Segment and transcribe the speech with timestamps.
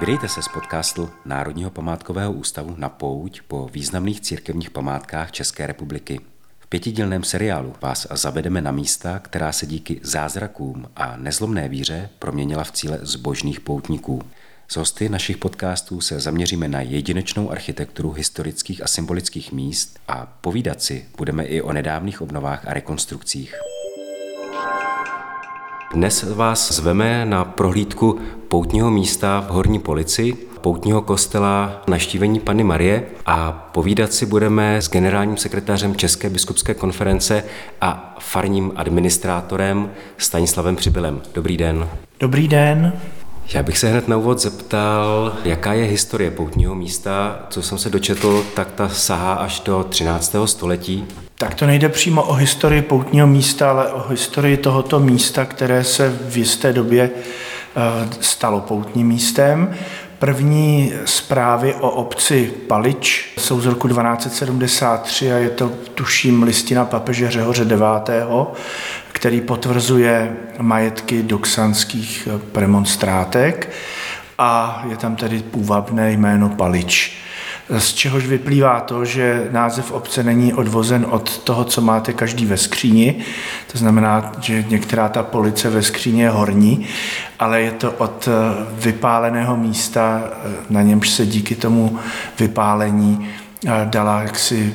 [0.00, 6.20] Vydejte se z podcastu Národního památkového ústavu na pouť po významných církevních památkách České republiky.
[6.58, 12.64] V pětidílném seriálu vás zavedeme na místa, která se díky zázrakům a nezlomné víře proměnila
[12.64, 14.22] v cíle zbožných poutníků.
[14.68, 20.82] Z hosty našich podcastů se zaměříme na jedinečnou architekturu historických a symbolických míst a povídat
[20.82, 23.54] si budeme i o nedávných obnovách a rekonstrukcích.
[25.94, 33.06] Dnes vás zveme na prohlídku poutního místa v Horní Polici, poutního kostela naštívení Panny Marie
[33.26, 37.44] a povídat si budeme s generálním sekretářem České biskupské konference
[37.80, 41.22] a farním administrátorem Stanislavem Přibylem.
[41.34, 41.88] Dobrý den.
[42.20, 42.92] Dobrý den.
[43.54, 47.38] Já bych se hned na úvod zeptal, jaká je historie poutního místa.
[47.50, 50.36] Co jsem se dočetl, tak ta sahá až do 13.
[50.44, 51.04] století.
[51.34, 56.18] Tak to nejde přímo o historii poutního místa, ale o historii tohoto místa, které se
[56.28, 59.74] v jisté době eh, stalo poutním místem.
[60.18, 67.30] První zprávy o obci Palič jsou z roku 1273 a je to, tuším, listina papeže
[67.30, 68.10] Řehoře IX.,
[69.16, 73.70] který potvrzuje majetky doxanských premonstrátek.
[74.38, 77.18] A je tam tedy půvabné jméno Palič.
[77.78, 82.56] Z čehož vyplývá to, že název obce není odvozen od toho, co máte každý ve
[82.56, 83.24] skříni,
[83.72, 86.86] to znamená, že některá ta police ve skříni je horní,
[87.38, 88.32] ale je to od eh,
[88.72, 91.98] vypáleného místa, eh, na němž se díky tomu
[92.38, 93.45] vypálení eh,
[93.84, 94.74] dala jaksi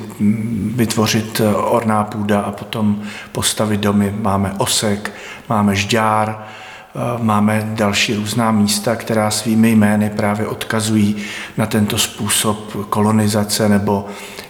[0.75, 4.15] vytvořit orná půda a potom postavit domy.
[4.21, 5.11] Máme osek,
[5.49, 6.47] máme žďár,
[6.95, 11.15] Eh, máme další různá místa, která svými jmény právě odkazují
[11.57, 14.05] na tento způsob kolonizace nebo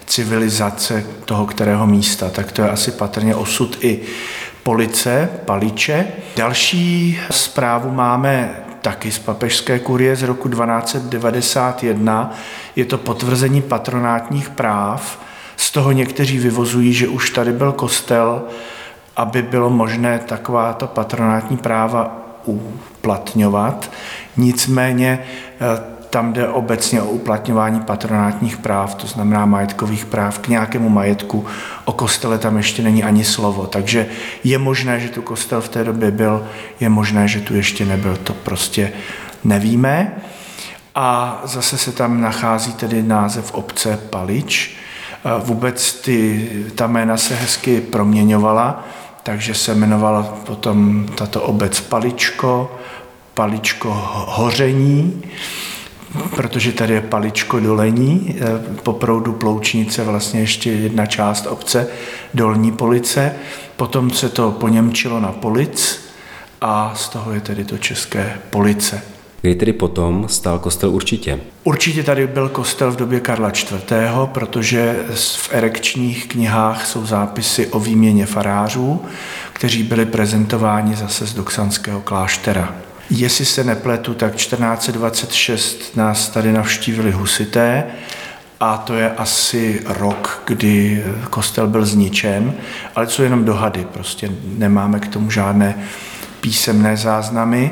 [0.06, 2.30] civilizace toho kterého místa.
[2.30, 4.02] Tak to je asi patrně osud i
[4.64, 6.08] Police, Paliče.
[6.36, 12.34] Další zprávu máme taky z papežské kurie z roku 1291.
[12.76, 15.20] Je to potvrzení patronátních práv.
[15.58, 18.42] Z toho někteří vyvozují, že už tady byl kostel,
[19.16, 23.92] aby bylo možné takováto patronátní práva uplatňovat.
[24.38, 25.20] Nicméně
[25.62, 31.46] eh, tam jde obecně o uplatňování patronátních práv, to znamená majetkových práv k nějakému majetku.
[31.86, 34.08] O kostele tam ještě není ani slovo, takže
[34.44, 36.48] je možné, že tu kostel v té době byl,
[36.80, 38.92] je možné, že tu ještě nebyl, to prostě
[39.44, 40.16] nevíme.
[40.96, 44.76] A zase se tam nachází tedy název obce Palič.
[45.26, 48.84] Eh, vůbec ty, ta jména se hezky proměňovala
[49.24, 52.72] takže se jmenovala potom tato obec Paličko,
[53.34, 53.90] Paličko
[54.28, 55.24] hoření,
[56.36, 58.44] protože tady je Paličko dolení, eh,
[58.84, 61.88] po proudu Ploučnice vlastně ještě jedna část obce,
[62.34, 63.36] Dolní Police,
[63.76, 66.00] potom se to poněmčilo na Polic
[66.62, 69.02] a z toho je tedy to české Police.
[69.42, 71.40] Kdy tedy potom stál kostel určitě?
[71.64, 73.94] Určitě tady byl kostel v době Karla IV.,
[74.26, 79.02] protože v erekčních knihách jsou zápisy o výměně farářů,
[79.54, 82.76] kteří byli prezentováni zase z Doxanského kláštera.
[83.14, 87.84] Jestli se nepletu, tak 1426 nás tady navštívili husité
[88.60, 92.54] a to je asi rok, kdy kostel byl zničen,
[92.96, 95.76] ale co jenom dohady, prostě nemáme k tomu žádné
[96.42, 97.72] písemné záznamy.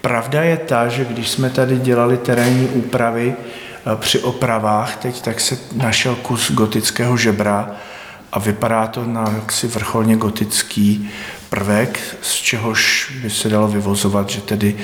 [0.00, 5.40] Pravda je ta, že když jsme tady dělali terénní úpravy eh, při opravách teď, tak
[5.40, 7.70] se našel kus gotického žebra
[8.32, 11.10] a vypadá to na jaksi vrcholně gotický
[11.50, 14.76] prvek, z čehož by se dalo vyvozovat, že tedy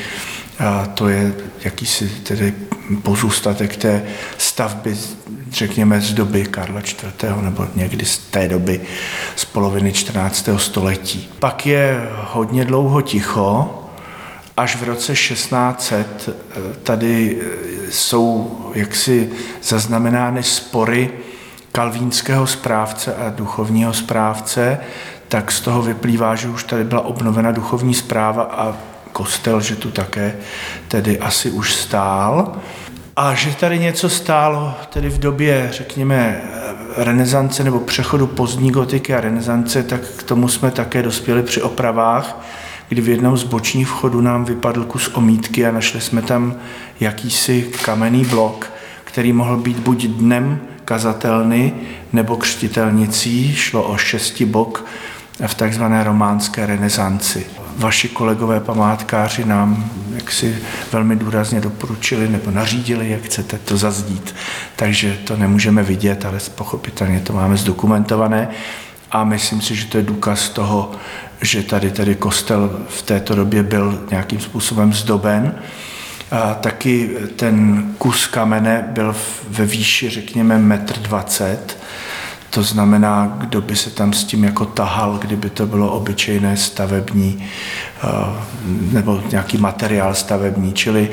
[0.94, 1.34] to je
[1.64, 2.54] jakýsi tedy
[3.02, 4.02] pozůstatek té
[4.38, 4.96] stavby,
[5.50, 7.04] řekněme, z doby Karla IV.
[7.40, 8.80] nebo někdy z té doby,
[9.36, 10.48] z poloviny 14.
[10.56, 11.28] století.
[11.38, 13.80] Pak je hodně dlouho ticho,
[14.56, 19.30] Až v roce 1600 eh, tady eh, jsou jaksi
[19.62, 21.10] zaznamenány spory
[21.74, 24.78] kalvínského správce a duchovního správce,
[25.28, 28.76] tak z toho vyplývá, že už tady byla obnovena duchovní zpráva a
[29.12, 30.36] kostel, že tu také
[30.88, 32.56] tedy asi už stál.
[33.16, 36.42] A že tady něco stálo tedy v době, řekněme,
[36.96, 42.40] renesance nebo přechodu pozdní gotiky a renesance, tak k tomu jsme také dospěli při opravách
[42.88, 46.54] kdy v jednom z bočních vchodů nám vypadl kus omítky a našli jsme tam
[47.00, 48.70] jakýsi kamenný blok,
[49.04, 51.72] který mohl být buď dnem kazatelny
[52.12, 53.54] nebo křtitelnicí.
[53.54, 54.84] Šlo o šesti bok
[55.46, 57.46] v takzvané románské renesanci.
[57.76, 60.58] Vaši kolegové památkáři nám jaksi
[60.92, 64.34] velmi důrazně doporučili nebo nařídili, jak chcete to zazdít.
[64.76, 68.48] Takže to nemůžeme vidět, ale pochopitelně to máme zdokumentované.
[69.10, 70.92] a myslím si, že to je důkaz toho,
[71.40, 75.54] že tady tady kostel v této době byl nějakým způsobem zdoben.
[76.30, 79.16] A taky ten kus kamene byl
[79.48, 81.78] ve výši, řekněme, metr dvacet.
[82.50, 87.48] To znamená, kdo by se tam s tím jako tahal, kdyby to bylo obyčejné stavební
[88.92, 91.10] nebo nějaký materiál stavební, čili,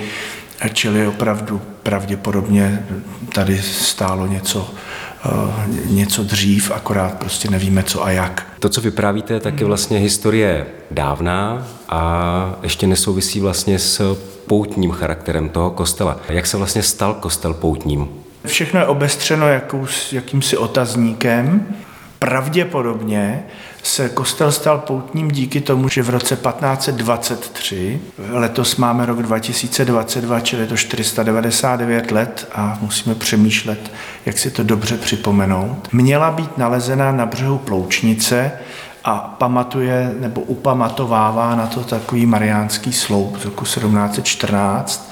[0.73, 2.85] čili opravdu pravděpodobně
[3.33, 4.73] tady stálo něco
[5.85, 8.47] něco dřív, akorát prostě nevíme co a jak.
[8.59, 14.15] To, co vyprávíte, tak je vlastně historie dávná a ještě nesouvisí vlastně s
[14.47, 16.17] poutním charakterem toho kostela.
[16.29, 18.07] Jak se vlastně stal kostel poutním?
[18.45, 21.65] Všechno je obestřeno jakous, jakýmsi otazníkem.
[22.25, 23.43] Pravděpodobně
[23.83, 30.61] se kostel stal poutním díky tomu, že v roce 1523, letos máme rok 2022, čili
[30.61, 33.91] je to 499 let a musíme přemýšlet,
[34.25, 38.51] jak si to dobře připomenout, měla být nalezena na břehu Ploučnice
[39.03, 45.11] a pamatuje nebo upamatovává na to takový mariánský sloup z roku 1714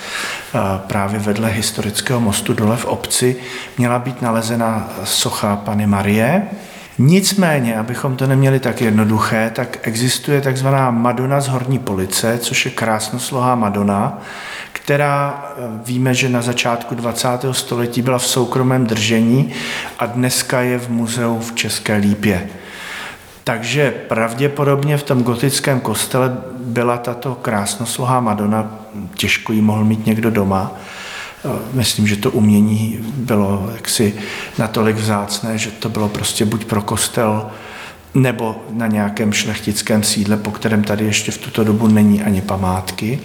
[0.88, 3.36] právě vedle historického mostu dole v obci.
[3.78, 6.48] Měla být nalezena socha Pany Marie,
[7.02, 12.72] Nicméně, abychom to neměli tak jednoduché, tak existuje takzvaná Madonna z Horní Police, což je
[12.72, 14.22] krásnoslohá Madonna,
[14.72, 17.28] která eh, víme, že na začátku 20.
[17.52, 19.54] století byla v soukromém držení
[20.00, 22.50] a dneska je v muzeu v České Lípě.
[23.44, 28.72] Takže pravděpodobně v tom gotickém kostele byla tato krásnoslohá Madonna,
[29.16, 30.72] těžko ji mohl mít někdo doma,
[31.74, 34.16] Myslím, že to umění bylo jaksi
[34.58, 37.50] natolik vzácné, že to bylo prostě buď pro kostel,
[38.14, 43.20] nebo na nějakém šlechtickém sídle, po kterém tady ještě v tuto dobu není ani památky.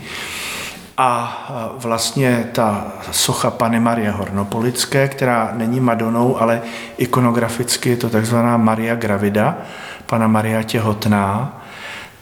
[0.97, 6.63] A vlastně ta socha Pany Marie Hornopolické, která není Madonou, ale
[6.99, 9.59] ikonograficky je to takzvaná Maria Gravida,
[10.07, 11.61] Pana Maria těhotná,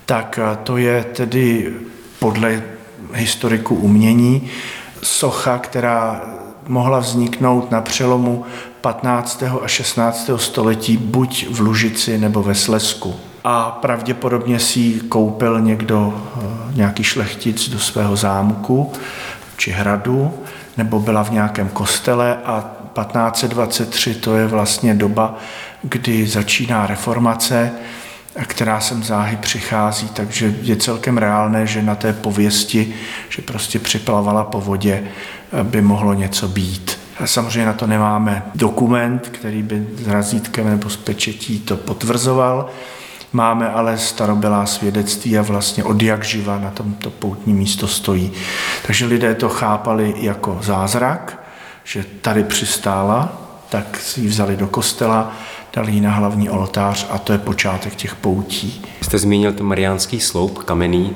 [0.06, 1.74] tak to je tedy
[2.18, 2.62] podle
[3.12, 4.50] historiku umění
[5.02, 6.20] socha, která
[6.68, 8.44] mohla vzniknout na přelomu
[8.80, 9.42] 15.
[9.62, 10.30] a 16.
[10.36, 13.14] století buď v Lužici nebo ve Slesku.
[13.44, 16.40] A pravděpodobně si ji koupil někdo, eh,
[16.76, 18.92] nějaký šlechtic do svého zámku
[19.56, 20.34] či hradu,
[20.76, 25.34] nebo byla v nějakém kostele a 1523 to je vlastně doba,
[25.82, 27.70] kdy začíná reformace,
[28.46, 32.94] která sem záhy přichází, takže je celkem reálné, že na té pověsti,
[33.28, 35.04] že prostě připlavala po vodě,
[35.62, 36.98] by mohlo něco být.
[37.18, 42.68] A samozřejmě na to nemáme dokument, který by s razítkem nebo s pečetí to potvrzoval.
[43.32, 48.32] Máme ale starobylá svědectví a vlastně od jak živa na tomto poutní místo stojí.
[48.86, 51.42] Takže lidé to chápali jako zázrak,
[51.84, 53.32] že tady přistála,
[53.68, 55.32] tak si ji vzali do kostela,
[55.74, 58.82] dali ji na hlavní oltář a to je počátek těch poutí.
[59.02, 61.14] Jste zmínil ten mariánský sloup kamenný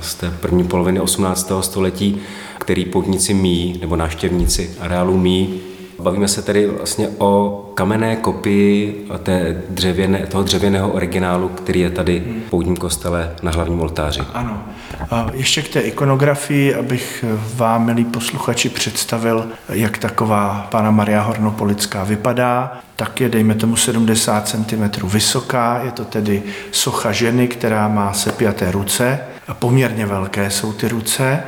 [0.00, 1.52] z té první poloviny 18.
[1.60, 2.20] století,
[2.58, 5.60] který poutníci míjí, nebo návštěvníci areálu míjí.
[6.02, 12.20] Bavíme se tedy vlastně o kamenné kopii té dřevěné, toho dřevěného originálu, který je tady
[12.46, 14.20] v poutním kostele na hlavním oltáři.
[14.34, 14.64] Ano.
[15.10, 17.24] A ještě k té ikonografii, abych
[17.54, 22.78] vám, milí posluchači, představil, jak taková pana Maria Hornopolická vypadá.
[22.96, 28.70] Tak je, dejme tomu, 70 cm vysoká, je to tedy socha ženy, která má sepjaté
[28.70, 31.42] ruce, a poměrně velké jsou ty ruce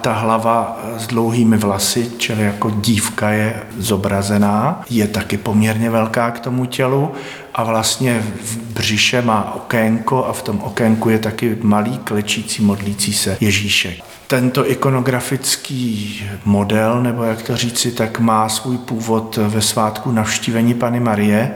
[0.00, 6.40] ta hlava s dlouhými vlasy, čili jako dívka je zobrazená, je taky poměrně velká k
[6.40, 7.12] tomu tělu
[7.54, 13.12] a vlastně v břiše má okénko a v tom okénku je taky malý klečící modlící
[13.12, 14.04] se Ježíšek.
[14.26, 21.00] Tento ikonografický model, nebo jak to říci, tak má svůj původ ve svátku navštívení Pany
[21.00, 21.50] Marie,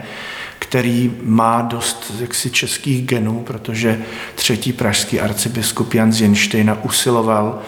[0.59, 3.99] který má dost jaksi českých genů, protože
[4.35, 7.59] třetí pražský arcibiskup Jan Zjenštejna usiloval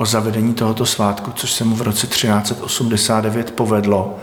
[0.00, 4.18] o zavedení tohoto svátku, což se mu v roce 1389 povedlo.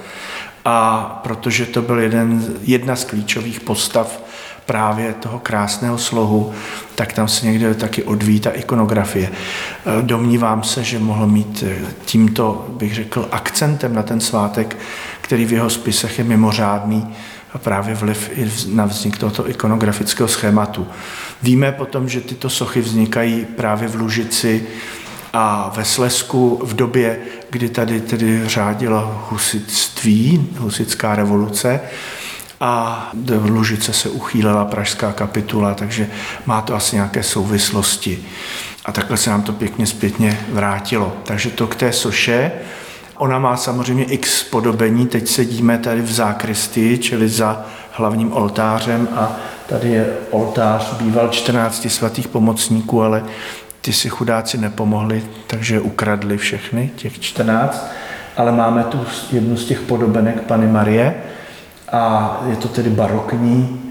[0.66, 4.24] A protože to byl jeden, jedna z klíčových postav
[4.66, 6.54] právě toho krásného slohu,
[6.96, 9.32] tak tam se někde taky odvíjí ta ikonografie.
[10.02, 11.64] Domnívám se, že mohl mít
[12.06, 14.78] tímto, bych řekl, akcentem na ten svátek,
[15.22, 17.16] který v jeho spisech je mimořádný,
[17.54, 20.88] a právě vliv i na vznik tohoto ikonografického schématu.
[21.42, 24.68] Víme potom, že tyto sochy vznikají právě v Lužici,
[25.40, 31.80] a ve Slesku v době, kdy tady tedy řádilo husitství, husitská revoluce,
[32.60, 36.10] a do Lužice se uchýlela pražská kapitula, takže
[36.46, 38.26] má to asi nějaké souvislosti.
[38.86, 41.14] A takhle se nám to pěkně zpětně vrátilo.
[41.24, 42.52] Takže to k té soše.
[43.18, 49.36] Ona má samozřejmě x podobení, teď sedíme tady v zákristii, čili za hlavním oltářem a
[49.70, 53.24] tady je oltář býval 14 svatých pomocníků, ale
[53.88, 57.92] ty si chudáci nepomohli, takže ukradli všechny, těch 14.
[58.38, 59.00] Ale máme tu
[59.32, 61.16] jednu z těch podobenek Pany Marie
[61.92, 63.82] a je to tedy barokní,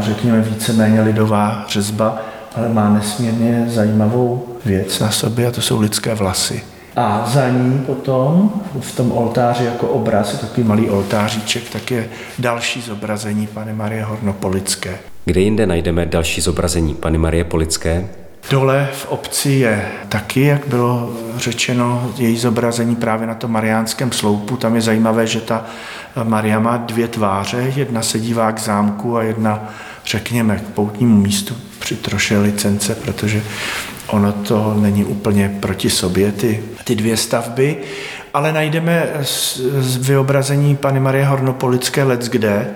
[0.00, 2.18] řekněme víceméně lidová řezba,
[2.56, 6.64] ale má nesmírně zajímavou věc na sobě a to jsou lidské vlasy.
[6.96, 12.08] A za ní potom v tom oltáři jako obraz, je takový malý oltáříček, tak je
[12.38, 14.98] další zobrazení Pany Marie Hornopolické.
[15.24, 18.08] Kde jinde najdeme další zobrazení Pany Marie Polické?
[18.50, 24.56] Dole v obci je taky, jak bylo řečeno, její zobrazení právě na tom mariánském sloupu.
[24.56, 25.64] Tam je zajímavé, že ta
[26.24, 27.72] Maria má dvě tváře.
[27.76, 29.68] Jedna se dívá k zámku a jedna,
[30.06, 33.42] řekněme, k poutnímu místu při troše licence, protože
[34.06, 37.76] ono to není úplně proti sobě, ty, ty dvě stavby.
[38.34, 42.70] Ale najdeme z, z vyobrazení Pany Marie Hornopolické let kde,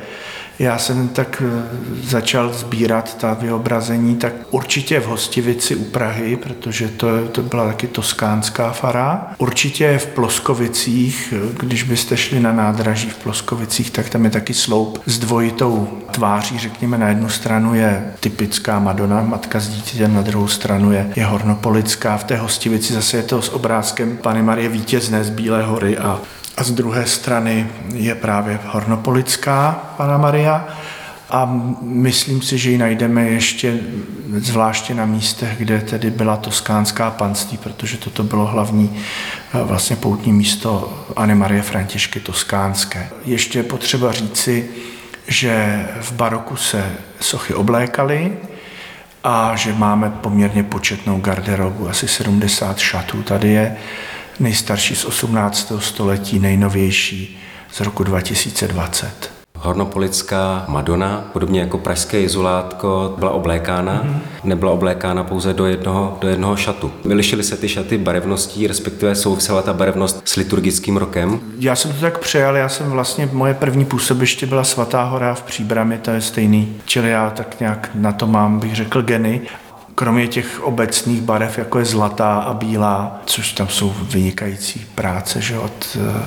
[0.58, 1.62] já jsem tak eh,
[2.02, 7.86] začal sbírat ta vyobrazení, tak určitě v Hostivici u Prahy, protože to, to byla taky
[7.86, 9.34] toskánská fara.
[9.38, 15.02] Určitě v Ploskovicích, když byste šli na nádraží v Ploskovicích, tak tam je taky sloup
[15.06, 20.48] s dvojitou tváří, řekněme, na jednu stranu je typická Madonna, matka s dítětem, na druhou
[20.48, 22.16] stranu je, je hornopolická.
[22.16, 26.20] V té Hostivici zase je to s obrázkem Pany Marie Vítězné z Bílé hory a
[26.56, 30.68] a z druhé strany je právě Hornopolická Pana Maria
[31.30, 31.50] a
[31.82, 33.78] myslím si, že ji najdeme ještě
[34.36, 38.96] zvláště na místech, kde tedy byla toskánská panství, protože toto bylo hlavní
[39.54, 43.08] eh, vlastně poutní místo Anny Marie Františky Toskánské.
[43.24, 44.68] Ještě je potřeba říci,
[45.28, 48.32] že v baroku se sochy oblékaly
[49.24, 53.22] a že máme poměrně početnou garderobu, asi 70 šatů.
[53.22, 53.76] Tady je
[54.40, 55.72] nejstarší z 18.
[55.78, 57.38] století, nejnovější
[57.72, 59.36] z roku 2020.
[59.58, 64.18] Hornopolická Madonna, podobně jako pražské izolátko, byla oblékána, mm-hmm.
[64.44, 66.92] nebyla oblékána pouze do jednoho, do jednoho šatu.
[67.04, 71.40] Vylišily se ty šaty barevností, respektive souvisela ta barevnost s liturgickým rokem?
[71.58, 75.42] Já jsem to tak přejal, já jsem vlastně, moje první působiště byla Svatá hora v
[75.42, 76.76] Příbrami, to je stejný.
[76.84, 79.40] Čili já tak nějak na to mám, bych řekl, geny
[79.96, 85.58] kromě těch obecných barev, jako je zlatá a bílá, což tam jsou vynikající práce, že
[85.58, 86.26] od eh,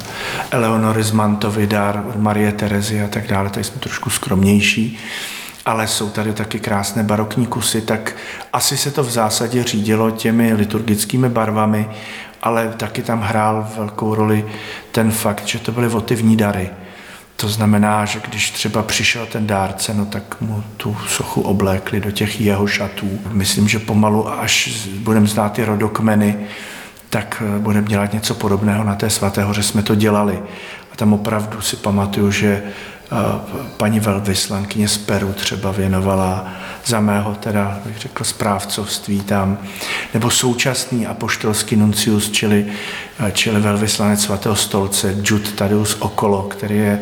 [0.52, 4.98] Eleonory z Mantovy, Dar, Marie Terezy a tak dále, tady jsme trošku skromnější,
[5.66, 8.16] ale jsou tady taky krásné barokní kusy, tak
[8.54, 11.90] asi se to v zásadě řídilo těmi liturgickými barvami,
[12.42, 14.46] ale taky tam hrál velkou roli
[14.92, 16.70] ten fakt, že to byly votivní dary
[17.42, 22.12] to znamená, že když třeba přišel ten dárce, no tak mu tu sochu oblékli do
[22.12, 23.20] těch jeho šatů.
[23.32, 26.38] Myslím, že pomalu, až budeme znát ty rodokmeny,
[27.10, 29.64] tak eh, budeme dělat něco podobného na té svaté hoře.
[29.64, 30.40] Jsme to dělali.
[30.94, 32.64] A tam opravdu si pamatuju, že
[33.78, 36.54] paní velvyslankyně z Peru třeba věnovala
[36.86, 39.58] za mého teda, bych řekl, správcovství tam,
[40.14, 42.66] nebo současný apoštolský nuncius, čili,
[43.32, 47.00] čili velvyslanec svatého stolce, Jud Tadeus Okolo, který je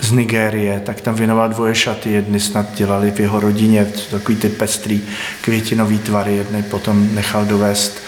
[0.00, 4.48] z Nigérie, tak tam věnoval dvoje šaty, jedny snad dělali v jeho rodině, takový ty
[4.48, 5.02] pestrý
[5.40, 8.05] květinový tvary, jedny potom nechal dovést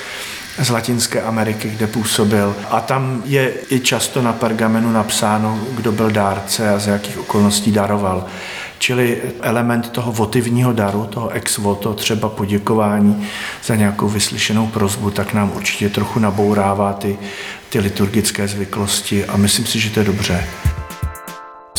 [0.58, 2.56] z Latinské Ameriky, kde působil.
[2.70, 7.72] A tam je i často na pergamenu napsáno, kdo byl dárce a z jakých okolností
[7.72, 8.26] daroval.
[8.78, 13.26] Čili element toho votivního daru, toho ex voto, třeba poděkování
[13.64, 17.18] za nějakou vyslyšenou prozbu, tak nám určitě trochu nabourává ty,
[17.68, 20.44] ty liturgické zvyklosti a myslím si, že to je dobře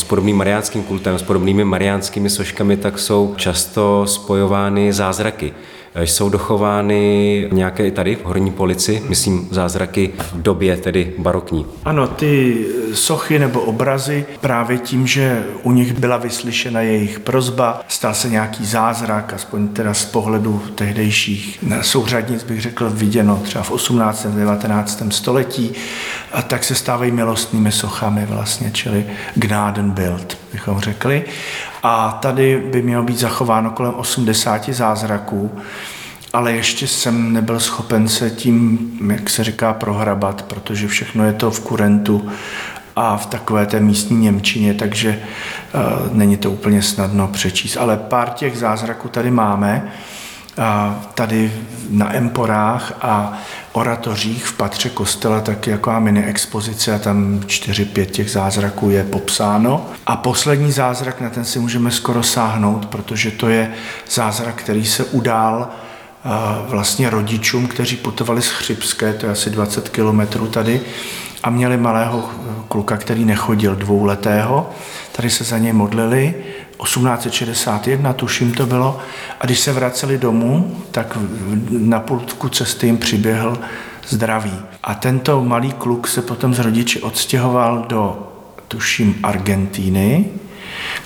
[0.00, 5.54] s podobným mariánským kultem, s podobnými mariánskými soškami, tak jsou často spojovány zázraky.
[5.94, 11.66] Eh, jsou dochovány nějaké i tady v Horní polici, myslím zázraky v době tedy barokní.
[11.84, 18.14] Ano, ty sochy nebo obrazy právě tím, že u nich byla vyslyšena jejich prozba, stal
[18.14, 24.26] se nějaký zázrak, aspoň teda z pohledu tehdejších souřadnic bych řekl viděno třeba v 18.
[24.26, 25.02] 19.
[25.10, 25.72] století,
[26.32, 31.24] a tak se stávají milostnými sochami vlastně, čili Gnadenbild, bychom řekli.
[31.82, 35.60] A tady by mělo být zachováno kolem 80 zázraků,
[36.32, 38.78] ale ještě jsem nebyl schopen se tím,
[39.10, 42.28] jak se říká, prohrabat, protože všechno je to v kurentu
[42.96, 45.22] a v takové té místní Němčině, takže
[45.74, 47.76] uh, není to úplně snadno přečíst.
[47.76, 49.92] Ale pár těch zázraků tady máme,
[51.14, 51.52] tady
[51.90, 53.38] na Emporách a
[53.72, 59.04] oratořích v patře kostela taky jako mini expozice a tam čtyři, pět těch zázraků je
[59.04, 59.86] popsáno.
[60.06, 63.72] A poslední zázrak, na ten si můžeme skoro sáhnout, protože to je
[64.10, 65.68] zázrak, který se udál
[66.68, 70.80] vlastně rodičům, kteří putovali z Chřibské, to je asi 20 kilometrů tady,
[71.42, 72.30] a měli malého
[72.68, 74.70] kluka, který nechodil, dvouletého.
[75.12, 76.34] Tady se za něj modlili
[76.82, 78.98] 1861, tuším to bylo.
[79.40, 81.18] A když se vraceli domů, tak
[81.70, 83.58] na půlku cesty jim přiběhl
[84.08, 84.58] zdravý.
[84.82, 88.32] A tento malý kluk se potom z rodiči odstěhoval do,
[88.68, 90.24] tuším, Argentíny,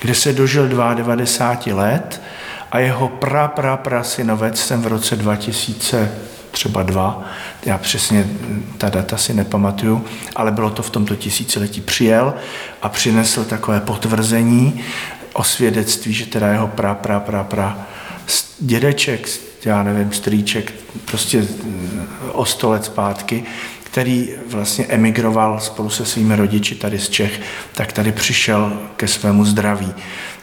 [0.01, 2.21] kde se dožil 92 let
[2.71, 6.11] a jeho pra, pra, pra synovec jsem v roce 2000
[6.51, 7.23] třeba dva,
[7.65, 8.27] já přesně
[8.77, 10.05] ta data si nepamatuju,
[10.35, 12.33] ale bylo to v tomto tisíciletí, přijel
[12.81, 14.81] a přinesl takové potvrzení
[15.35, 17.87] o svědectví, že teda jeho pra, pra, pra, pra
[18.59, 19.29] dědeček,
[19.65, 20.73] já nevím, strýček,
[21.05, 23.43] prostě eh, o sto let zpátky,
[23.83, 27.41] který vlastně emigroval spolu se svými rodiči tady z Čech,
[27.73, 29.93] tak tady přišel ke svému zdraví.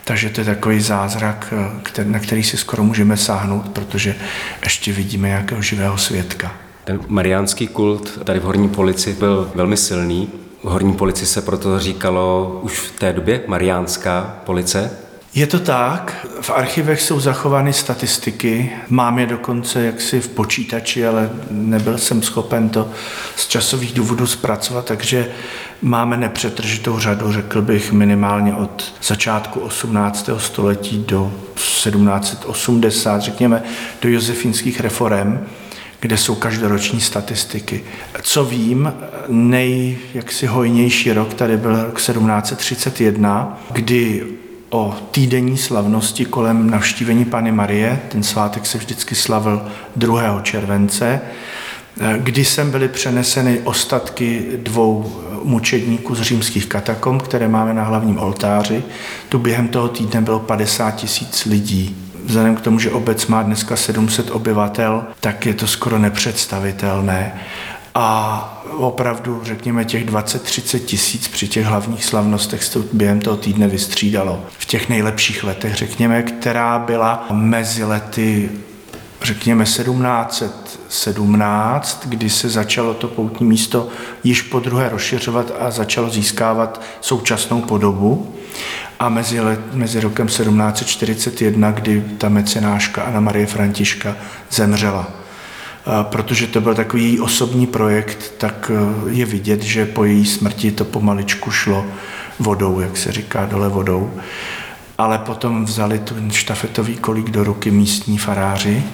[0.05, 1.55] Takže to je takový zázrak,
[1.99, 4.17] eh, na který si skoro můžeme sáhnout, protože
[4.65, 6.53] ještě vidíme nějakého živého svědka.
[6.85, 10.42] Ten mariánský kult tady v Horní Polici byl velmi silný.
[10.65, 14.91] Horní Polici se proto říkalo už v té době Mariánská police.
[15.35, 21.31] Je to tak, v archivech jsou zachovány statistiky, mám je dokonce jaksi v počítači, ale
[21.51, 22.91] nebyl jsem schopen to
[23.37, 25.31] z časových důvodů zpracovat, takže
[25.83, 30.31] máme nepřetržitou řadu, řekl bych minimálně od začátku 18.
[30.39, 33.63] století do 1780, řekněme
[34.03, 35.47] do josefínských reform,
[36.03, 37.85] kde jsou každoroční statistiky.
[38.23, 38.93] Co vím,
[39.29, 44.25] nejjaksi hojnější rok tady byl rok 1731, kdy
[44.71, 48.01] o týdenní slavnosti kolem navštívení Pany Marie.
[48.09, 49.63] Ten svátek se vždycky slavil
[49.97, 50.41] 2.
[50.43, 51.21] července,
[52.19, 58.83] kdy sem byly přeneseny ostatky dvou mučedníků z římských katakom, které máme na hlavním oltáři.
[59.29, 61.97] Tu během toho týdne bylo 50 tisíc lidí.
[62.25, 67.41] Vzhledem k tomu, že obec má dneska 700 obyvatel, tak je to skoro nepředstavitelné
[67.95, 73.69] a opravdu, řekněme, těch 20-30 tisíc při těch hlavních slavnostech se to během toho týdne
[73.69, 74.45] vystřídalo.
[74.59, 78.51] V těch nejlepších letech, řekněme, která byla mezi lety
[79.23, 83.89] řekněme 1717, kdy se začalo to poutní místo
[84.25, 88.35] již po druhé rozšiřovat a začalo získávat současnou podobu.
[88.99, 94.17] A mezi, let, mezi rokem 1741, kdy ta mecenáška Anna Marie Františka
[94.51, 95.23] zemřela
[96.03, 100.73] protože to byl takový její osobní projekt, tak e, je vidět, že po její smrti
[100.73, 101.87] to pomaličku šlo
[102.39, 104.11] vodou, jak se říká, dole vodou.
[104.99, 108.85] Ale potom vzali ten štafetový kolík do ruky místní faráři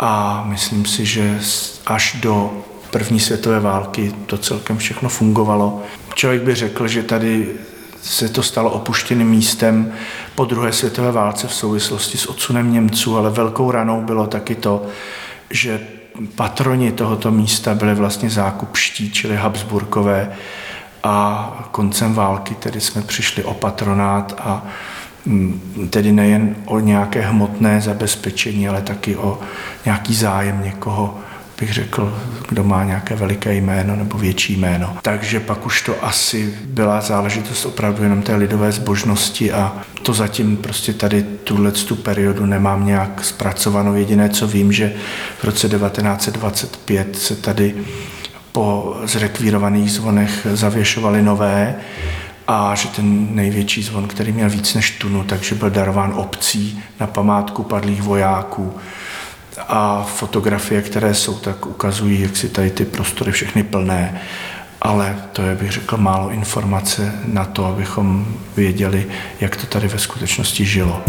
[0.00, 1.40] a myslím si, že
[1.86, 2.52] až do
[2.90, 5.82] první světové války to celkem všechno fungovalo.
[6.14, 7.48] Člověk by řekl, že tady
[8.02, 9.92] se to stalo opuštěným místem
[10.34, 14.86] po druhé světové válce v souvislosti s odsunem Němců, ale velkou ranou bylo taky to,
[15.50, 15.80] že
[16.34, 20.32] patroni tohoto místa byli vlastně zákupští, čili Habsburkové
[21.02, 24.66] a koncem války tedy jsme přišli o patronát a
[25.26, 29.38] mm, tedy nejen o nějaké hmotné zabezpečení, ale taky o
[29.84, 31.18] nějaký zájem někoho
[31.60, 32.18] bych řekl,
[32.48, 34.96] kdo má nějaké veliké jméno nebo větší jméno.
[35.02, 40.56] Takže pak už to asi byla záležitost opravdu jenom té lidové zbožnosti a to zatím
[40.56, 43.94] prostě tady tuhle tu periodu nemám nějak zpracovanou.
[43.94, 44.92] Jediné, co vím, že
[45.38, 47.74] v roce 1925 se tady
[48.52, 51.74] po zrekvírovaných zvonech zavěšovaly nové
[52.48, 57.06] a že ten největší zvon, který měl víc než tunu, takže byl darován obcí na
[57.06, 58.74] památku padlých vojáků
[59.68, 64.20] a fotografie, které jsou, tak ukazují, jak si tady ty prostory všechny plné,
[64.82, 69.06] ale to je, bych řekl, málo informace na to, abychom věděli,
[69.40, 71.02] jak to tady ve skutečnosti žilo.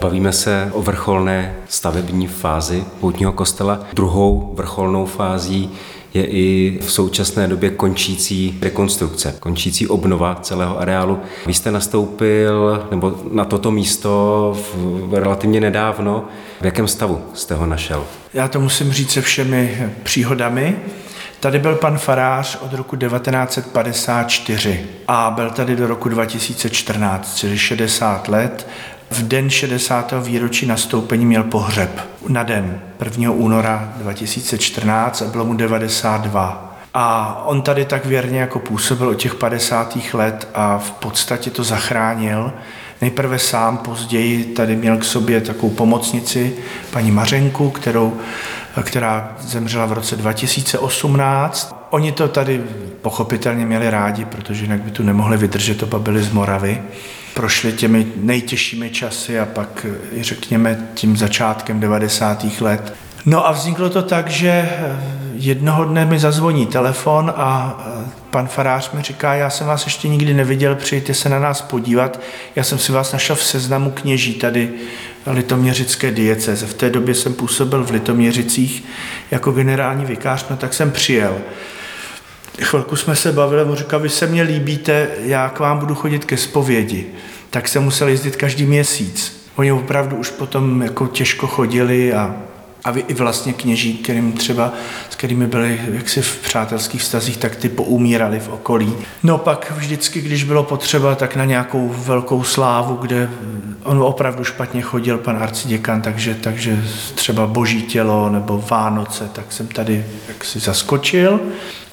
[0.00, 3.80] Bavíme se o vrcholné stavební fázi poutního kostela.
[3.92, 5.70] Druhou vrcholnou fází
[6.14, 11.20] je i v současné době končící rekonstrukce, končící obnova celého areálu.
[11.46, 16.24] Vy jste nastoupil nebo na toto místo v, relativně nedávno.
[16.60, 18.04] V jakém stavu jste ho našel?
[18.34, 20.76] Já to musím říct se všemi příhodami.
[21.40, 28.28] Tady byl pan farář od roku 1954 a byl tady do roku 2014, čili 60
[28.28, 28.66] let
[29.14, 30.14] v den 60.
[30.22, 33.30] výročí nastoupení měl pohřeb na den 1.
[33.30, 36.76] února 2014 a bylo mu 92.
[36.94, 39.98] A on tady tak věrně jako působil od těch 50.
[40.12, 42.52] let a v podstatě to zachránil.
[43.00, 46.56] Nejprve sám, později tady měl k sobě takovou pomocnici,
[46.90, 48.16] paní Mařenku, kterou,
[48.82, 51.86] která zemřela v roce 2018.
[51.90, 52.64] Oni to tady
[53.02, 56.82] pochopitelně měli rádi, protože jinak by tu nemohli vydržet, oba byli z Moravy
[57.34, 59.86] prošli těmi nejtěžšími časy a pak,
[60.20, 62.60] řekněme, tím začátkem 90.
[62.60, 62.94] let.
[63.26, 64.68] No a vzniklo to tak, že
[65.34, 67.80] jednoho dne mi zazvoní telefon a
[68.30, 72.20] pan farář mi říká, já jsem vás ještě nikdy neviděl, přijďte se na nás podívat.
[72.56, 74.70] Já jsem si vás našel v seznamu kněží tady
[75.26, 76.66] litoměřické dieceze.
[76.66, 78.84] V té době jsem působil v Litoměřicích
[79.30, 81.36] jako generální vikář, no tak jsem přijel.
[82.62, 86.24] Chvilku jsme se bavili, on říkal, vy se mně líbíte, já k vám budu chodit
[86.24, 87.06] ke zpovědi.
[87.50, 89.46] Tak jsem musel jezdit každý měsíc.
[89.56, 92.34] Oni opravdu už potom jako těžko chodili a
[92.84, 94.72] a vy i vlastně kněží, kterým třeba,
[95.10, 98.94] s kterými byli jaksi v přátelských vztazích, tak ty poumírali v okolí.
[99.22, 103.30] No pak vždycky, když bylo potřeba, tak na nějakou velkou slávu, kde
[103.82, 109.66] on opravdu špatně chodil, pan arciděkan, takže, takže třeba boží tělo nebo Vánoce, tak jsem
[109.66, 111.40] tady jaksi zaskočil.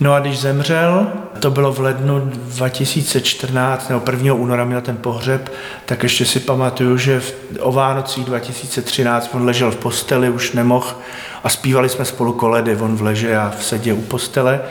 [0.01, 1.07] No a když zemřel,
[1.39, 4.33] to bylo v lednu 2014, nebo 1.
[4.33, 5.53] února měl ten pohřeb,
[5.85, 7.21] tak ještě si pamatuju, že
[7.59, 10.95] o Vánocích 2013 on ležel v posteli, už nemohl
[11.43, 14.61] a zpívali jsme spolu koledy, on v leže a v sedě u postele.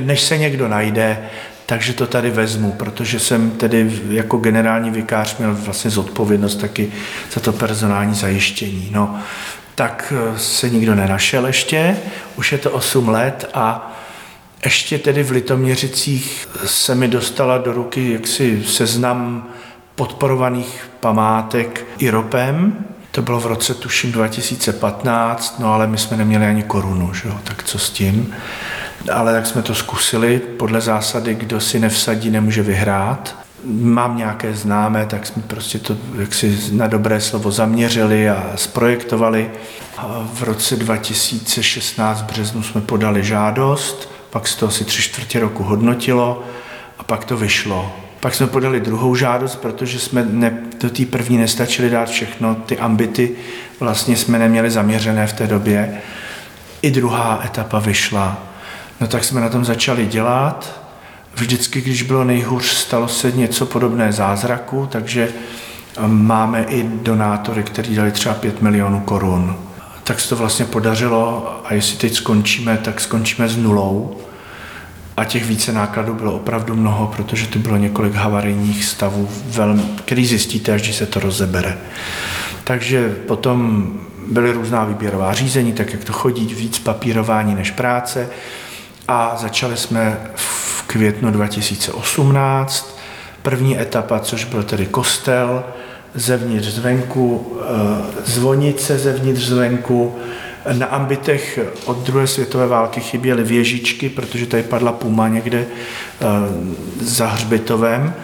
[0.00, 1.28] Než se někdo najde,
[1.66, 6.92] takže to tady vezmu, protože jsem tedy jako generální vikář měl vlastně zodpovědnost taky
[7.32, 8.88] za to personální zajištění.
[8.92, 9.20] No,
[9.74, 11.96] tak eh, se nikdo nenašel ještě,
[12.36, 13.95] už je to 8 let a
[14.66, 19.46] ještě tedy v Litoměřicích se mi dostala do ruky jaksi seznam
[19.94, 22.84] podporovaných památek IROPem.
[23.10, 27.38] To bylo v roce tuším 2015, no ale my jsme neměli ani korunu, že jo?
[27.44, 28.34] tak co s tím.
[29.12, 33.36] Ale tak jsme to zkusili podle zásady, kdo si nevsadí, nemůže vyhrát.
[33.64, 39.50] Mám nějaké známé, tak jsme prostě to jaksi na dobré slovo zaměřili a zprojektovali.
[39.98, 45.40] A v roce 2016 v březnu jsme podali žádost pak se to asi tři čtvrtě
[45.40, 46.44] roku hodnotilo
[46.98, 47.92] a pak to vyšlo.
[48.20, 52.78] Pak jsme podali druhou žádost, protože jsme ne, do té první nestačili dát všechno, ty
[52.78, 53.30] ambity
[53.80, 56.00] vlastně jsme neměli zaměřené v té době.
[56.82, 58.42] I druhá etapa vyšla.
[59.00, 60.82] No tak jsme na tom začali dělat.
[61.34, 65.28] Vždycky, když bylo nejhůř, stalo se něco podobné zázraku, takže
[66.04, 69.56] um, máme i donátory, kteří dali třeba 5 milionů korun.
[70.04, 74.16] Tak se to vlastně podařilo a jestli teď skončíme, tak skončíme s nulou.
[75.16, 80.26] A těch více nákladů bylo opravdu mnoho, protože to bylo několik havarijních stavů, velmi, který
[80.26, 81.78] zjistíte, až když se to rozebere.
[82.64, 83.88] Takže potom
[84.28, 88.28] byly různá výběrová řízení, tak jak to chodí, víc papírování než práce.
[89.08, 92.98] A začali jsme v květnu 2018.
[93.42, 95.64] První etapa, což byl tedy kostel,
[96.14, 100.14] zevnitř zvenku, eh, zvonice zevnitř zvenku,
[100.72, 106.26] na ambitech od druhé světové války chyběly věžičky, protože tady padla puma někde eh,
[107.00, 108.14] za hřbitovem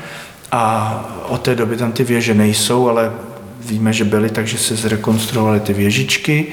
[0.53, 3.13] a od té doby tam ty věže nejsou, ale
[3.61, 6.47] víme, že byly, takže se zrekonstruovaly ty věžičky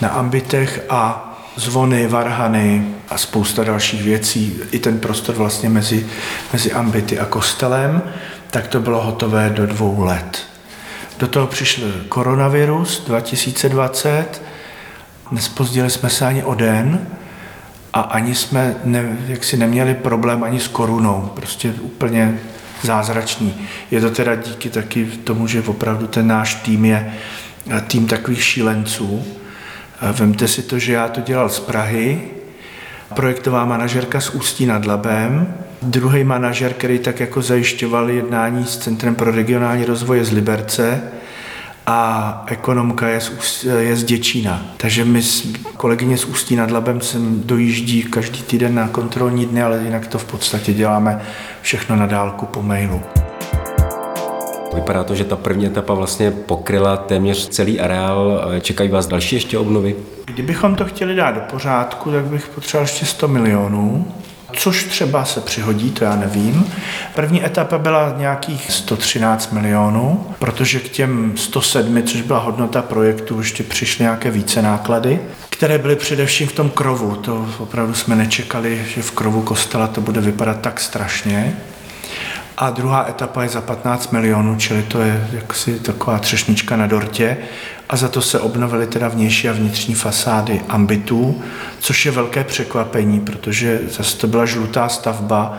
[0.00, 6.06] na ambitech a zvony, varhany a spousta dalších věcí, i ten prostor vlastně mezi,
[6.52, 8.02] mezi ambity a kostelem,
[8.50, 10.42] tak to bylo hotové do dvou let.
[11.18, 14.42] Do toho přišel koronavirus 2020,
[15.30, 17.06] Nespozdili jsme se ani o den
[17.92, 21.30] a ani jsme ne, jaksi neměli problém ani s korunou.
[21.34, 22.38] Prostě úplně
[22.82, 23.54] zázračný.
[23.90, 27.12] Je to teda díky taky tomu, že opravdu ten náš tým je
[27.70, 29.24] eh, tým takových šílenců.
[30.02, 32.20] Eh, vemte si to, že já to dělal z Prahy,
[33.14, 39.14] projektová manažerka z Ústí nad Labem, druhý manažer, který tak jako zajišťoval jednání s Centrem
[39.14, 41.02] pro regionální rozvoj z Liberce,
[41.86, 44.62] a ekonomka je z, je z Děčína.
[44.76, 45.20] Takže my,
[45.76, 50.18] kolegyně z Ústí nad Labem, sem dojíždí každý týden na kontrolní dny, ale jinak to
[50.18, 51.20] v podstatě děláme
[51.62, 53.02] všechno na dálku po mailu.
[54.74, 58.44] Vypadá to, že ta první etapa vlastně pokryla téměř celý areál.
[58.60, 59.96] Čekají vás další ještě obnovy?
[60.24, 64.12] Kdybychom to chtěli dát do pořádku, tak bych potřeboval ještě 100 milionů
[64.52, 66.72] což třeba se přihodí, to já nevím.
[67.14, 73.62] První etapa byla nějakých 113 milionů, protože k těm 107, což byla hodnota projektu, ještě
[73.62, 77.16] přišly nějaké více náklady, které byly především v tom krovu.
[77.16, 81.56] To opravdu jsme nečekali, že v krovu kostela to bude vypadat tak strašně.
[82.58, 87.36] A druhá etapa je za 15 milionů, čili to je jaksi taková třešnička na dortě.
[87.88, 91.42] A za to se obnovily teda vnější a vnitřní fasády ambitů,
[91.78, 95.58] což je velké překvapení, protože zase to byla žlutá stavba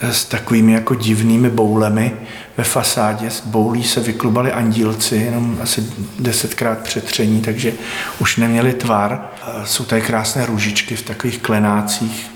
[0.00, 2.12] s takovými jako divnými boulemi
[2.56, 3.30] ve fasádě.
[3.30, 5.86] Z boulí se vyklubali andílci, jenom asi
[6.18, 7.72] desetkrát přetření, takže
[8.18, 9.28] už neměli tvar.
[9.64, 12.30] Jsou tady krásné růžičky v takových klenácích,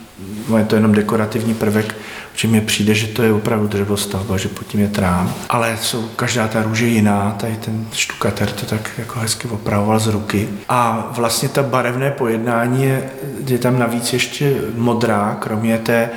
[0.59, 1.96] je to jenom dekorativní prvek,
[2.40, 5.35] že mi přijde, že to je opravdu dřevostavba, že pod tím je trám.
[5.48, 10.07] Ale jsou, každá ta růže jiná, tady ten štukater to tak jako hezky opravoval z
[10.07, 10.48] ruky.
[10.68, 13.11] A vlastně ta barevné pojednání je,
[13.46, 16.11] je tam navíc ještě modrá, kromě té,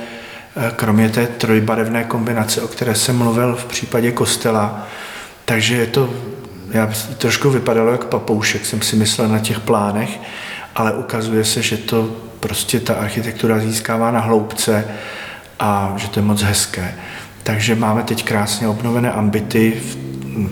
[0.76, 4.86] kromě té trojbarevné kombinace, o které jsem mluvil v případě kostela.
[5.44, 6.10] Takže je to,
[6.70, 10.20] já trošku vypadalo jak papoušek, jsem si myslel na těch plánech,
[10.74, 12.10] ale ukazuje se, že to
[12.40, 14.84] prostě ta architektura získává na hloubce
[15.60, 16.94] a že to je moc hezké.
[17.42, 19.82] Takže máme teď krásně obnovené ambity.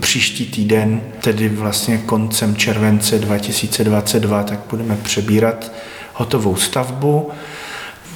[0.00, 5.72] Příští týden, tedy vlastně koncem července 2022, tak budeme přebírat
[6.14, 7.30] hotovou stavbu.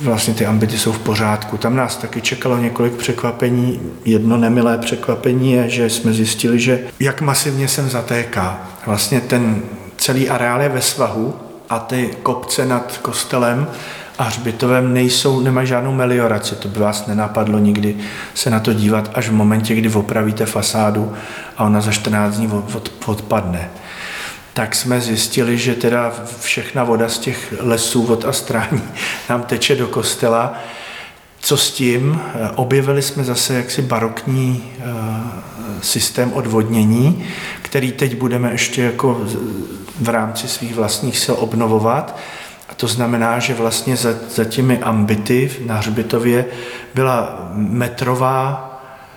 [0.03, 1.57] Vlastně ty ambity jsou v pořádku.
[1.57, 3.81] Tam nás taky čekalo několik překvapení.
[4.05, 8.69] Jedno nemilé překvapení je, že jsme zjistili, že jak masivně sem zatéká.
[8.87, 9.63] Vlastně ten
[9.97, 11.35] celý areál je ve svahu
[11.71, 13.67] a ty kopce nad kostelem
[14.19, 16.55] a hřbitovem nejsou, nemají žádnou melioraci.
[16.55, 17.97] To by vás nenapadlo nikdy
[18.35, 21.13] se na to dívat až v momentě, kdy opravíte fasádu
[21.57, 23.71] a ona za 14 dní od, odpadne.
[24.53, 28.83] Tak jsme zjistili, že teda všechna voda z těch lesů od Astrání
[29.31, 30.55] nám teče do kostela.
[31.41, 32.21] Co s tím?
[32.55, 34.85] Objevili jsme zase jaksi barokní eh,
[35.83, 37.25] systém odvodnění,
[37.63, 39.25] který teď budeme ještě jako
[40.01, 42.17] v rámci svých vlastních sil obnovovat
[42.69, 46.45] a to znamená, že vlastně za, za těmi ambity na Hřbitově
[46.95, 48.63] byla metrová,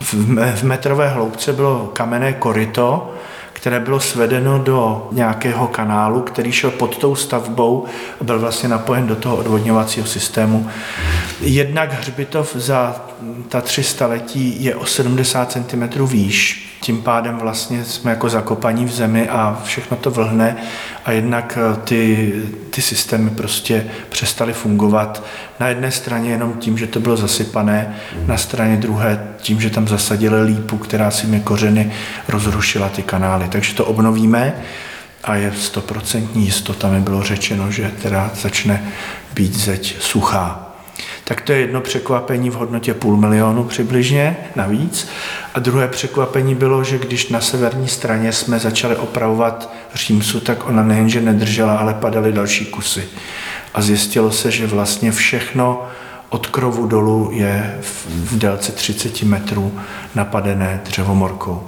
[0.01, 3.13] v, metrové hloubce bylo kamenné koryto,
[3.53, 7.85] které bylo svedeno do nějakého kanálu, který šel pod tou stavbou
[8.21, 10.69] a byl vlastně napojen do toho odvodňovacího systému.
[11.41, 13.05] Jednak hřbitov za
[13.49, 18.91] ta tři staletí je o 70 cm výš, tím pádem vlastně jsme jako zakopaní v
[18.91, 20.55] zemi a všechno to vlhne
[21.05, 22.33] a jednak eh, ty,
[22.69, 25.23] ty systémy prostě přestaly fungovat.
[25.59, 29.87] Na jedné straně jenom tím, že to bylo zasypané, na straně druhé tím, že tam
[29.87, 31.91] zasadili lípu, která si mi kořeny
[32.27, 33.47] rozrušila ty kanály.
[33.49, 34.53] Takže to obnovíme
[35.23, 38.83] a je stoprocentní jistota mi bylo řečeno, že teda začne
[39.33, 40.68] být zeď suchá.
[41.29, 45.07] Tak to je jedno překvapení v hodnotě půl milionu přibližně navíc.
[45.53, 50.83] A druhé překvapení bylo, že když na severní straně jsme začali opravovat Římsu, tak ona
[50.83, 53.03] nejenže nedržela, ale padaly další kusy.
[53.73, 55.87] A zjistilo se, že vlastně všechno
[56.29, 59.79] od krovu dolů je v délce 30 metrů
[60.15, 61.63] napadené dřevomorkou.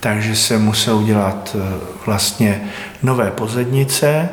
[0.00, 2.62] Takže se musel udělat eh, vlastně
[3.02, 4.28] nové pozednice,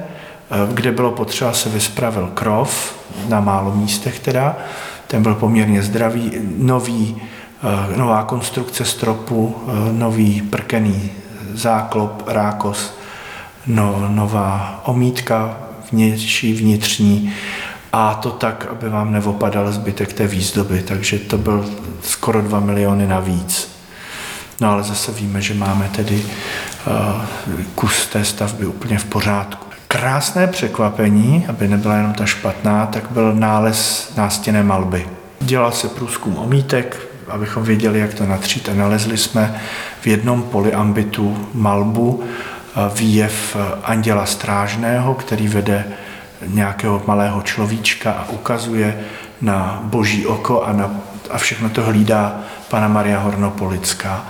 [0.73, 2.95] kde bylo potřeba se vyspravil krov,
[3.29, 4.57] na málo místech teda,
[5.07, 7.21] ten byl poměrně zdravý, nový
[7.65, 11.11] Eh, nová konstrukce stropu, eh, nový prkený
[11.53, 12.93] záklop, rákos,
[13.67, 15.57] no, nová omítka
[15.91, 17.33] vnější, vnitřní
[17.93, 21.65] a to tak, aby vám neopadal zbytek té výzdoby, takže to byl
[22.03, 23.75] skoro 2 miliony navíc.
[24.61, 26.25] No ale zase víme, že máme tedy
[27.75, 29.64] kus té stavby úplně v pořádku.
[29.99, 35.07] Krásné překvapení, aby nebyla jenom ta špatná, tak byl nález nástěné malby.
[35.41, 38.69] Dělal se průzkum omítek, abychom věděli, jak to natřít.
[38.69, 39.61] A nalezli jsme
[40.01, 42.23] v jednom poliambitu malbu
[42.95, 45.85] výjev anděla strážného, který vede
[46.47, 48.99] nějakého malého človíčka a ukazuje
[49.41, 50.91] na boží oko a, na,
[51.29, 54.25] a všechno to hlídá pana Maria Hornopolická.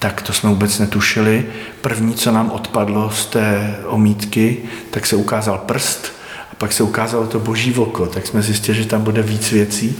[0.00, 1.46] Tak to jsme vůbec netušili.
[1.80, 4.58] První, co nám odpadlo z té omítky,
[4.90, 6.12] tak se ukázal prst
[6.52, 9.96] a pak se ukázalo to boží oko, tak jsme zjistili, že tam bude víc věcí.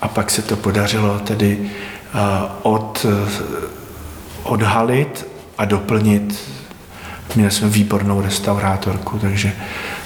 [0.00, 1.70] A pak se to podařilo tedy
[2.14, 2.18] eh,
[2.62, 3.30] od, eh,
[4.42, 5.26] odhalit
[5.58, 6.38] a doplnit.
[7.36, 9.52] Měli jsme výbornou restaurátorku, takže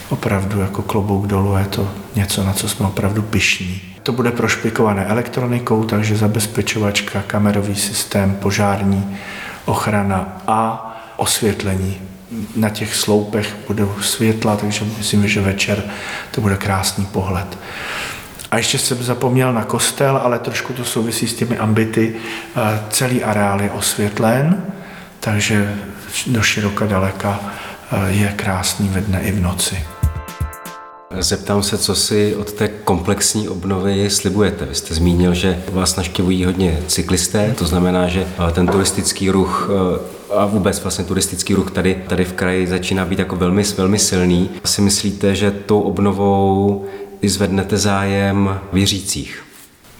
[0.08, 3.93] opravdu jako klobouk dolů je to něco, na co jsme opravdu pišní.
[4.04, 9.18] To bude prošpikované elektronikou, takže zabezpečovačka, kamerový systém, požární
[9.64, 12.00] ochrana a osvětlení.
[12.56, 15.82] Na těch sloupech budou světla, takže myslím, že večer
[16.30, 17.58] to bude krásný pohled.
[18.50, 22.14] A ještě jsem zapomněl na kostel, ale trošku to souvisí s těmi ambity.
[22.90, 24.62] Celý areál je osvětlen,
[25.20, 25.74] takže
[26.26, 27.40] do široka daleka
[28.06, 29.93] je krásný ve dne i v noci.
[31.20, 34.64] Zeptám se, co si od té komplexní obnovy slibujete.
[34.64, 39.70] Vy jste zmínil, že vás naštěvují hodně cyklisté, to znamená, že ten turistický ruch
[40.36, 44.50] a vůbec vlastně turistický ruch tady, tady v kraji začíná být jako velmi, velmi silný.
[44.64, 46.84] Si myslíte, že tou obnovou
[47.22, 49.44] zvednete zájem věřících?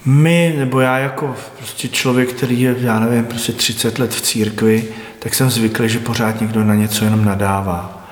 [0.04, 4.88] My, nebo já jako prostě člověk, který je, já nevím, prostě 30 let v církvi,
[5.18, 8.03] tak jsem zvyklý, že pořád někdo na něco jenom nadává.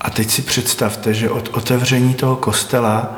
[0.00, 3.16] A teď si představte, že od otevření toho kostela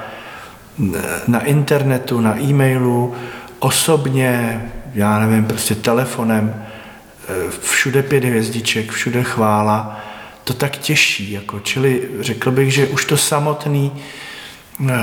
[1.27, 3.15] na internetu, na e-mailu
[3.59, 4.63] osobně,
[4.95, 6.65] já nevím, prostě telefonem,
[7.29, 10.01] eh, všude pět hvězdiček, všude chvála,
[10.45, 11.33] to tak těší.
[11.33, 13.93] Jako, čili řekl bych, že už to samotný
[14.89, 14.95] eh,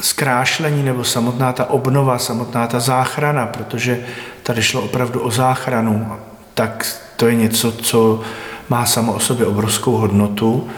[0.00, 4.06] zkrášlení nebo samotná ta obnova, samotná ta záchrana, protože
[4.42, 6.12] tady šlo opravdu o záchranu,
[6.54, 8.20] tak to je něco, co
[8.68, 10.68] má samo o sobě obrovskou hodnotu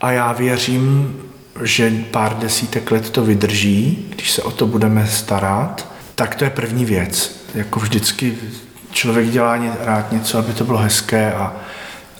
[0.00, 1.16] a já věřím,
[1.62, 6.50] že pár desítek let to vydrží, když se o to budeme starat, tak to je
[6.50, 7.44] první věc.
[7.54, 8.38] Jako vždycky
[8.90, 11.52] člověk dělá rád něco, aby to bylo hezké a,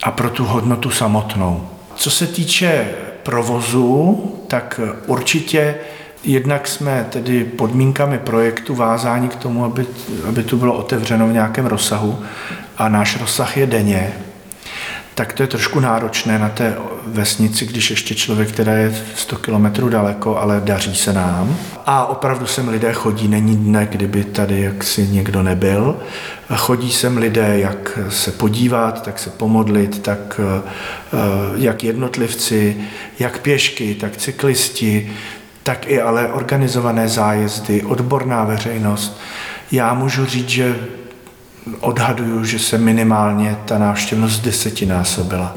[0.02, 1.68] a pro tu hodnotu samotnou.
[1.94, 2.88] Co se týče
[3.22, 5.74] provozu, tak určitě
[6.24, 9.86] jednak jsme tedy podmínkami projektu vázáni k tomu, aby,
[10.28, 12.18] aby tu bylo otevřeno v nějakém rozsahu
[12.78, 14.12] a náš rozsah je denně,
[15.18, 16.76] tak to je trošku náročné na té
[17.06, 21.56] vesnici, když ještě člověk, která je 100 kilometrů daleko, ale daří se nám.
[21.86, 25.96] A opravdu sem lidé chodí, není dne, kdyby tady jaksi někdo nebyl.
[26.56, 30.62] Chodí sem lidé, jak se podívat, tak se pomodlit, tak eh,
[31.56, 32.76] jak jednotlivci,
[33.18, 35.12] jak pěšky, tak cyklisti,
[35.62, 39.20] tak i ale organizované zájezdy, odborná veřejnost.
[39.72, 40.76] Já můžu říct, že
[41.80, 45.54] odhaduju, že se minimálně ta návštěvnost desetinásobila.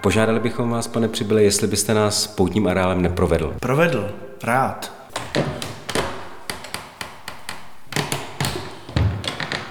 [0.00, 3.54] Požádali bychom vás, pane Přibyle, jestli byste nás poutním areálem neprovedl.
[3.60, 4.10] Provedl,
[4.44, 4.92] rád.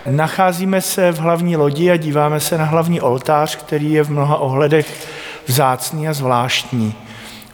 [0.09, 4.37] Nacházíme se v hlavní lodi a díváme se na hlavní oltář, který je v mnoha
[4.37, 5.07] ohledech
[5.47, 6.95] vzácný a zvláštní.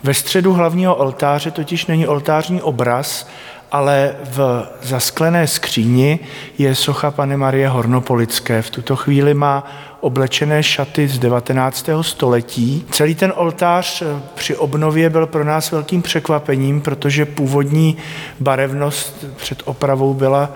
[0.04, 3.28] Ve středu hlavního oltáře totiž není oltářní obraz,
[3.74, 6.20] ale v zasklené skříni
[6.58, 8.62] je socha Pany Marie Hornopolické.
[8.62, 9.64] V tuto chvíli má
[10.00, 11.90] oblečené šaty z 19.
[12.02, 12.86] století.
[12.92, 14.06] Celý ten oltář eh,
[14.36, 17.98] při obnově byl pro nás velkým překvapením, protože původní
[18.40, 20.50] barevnost před opravou byla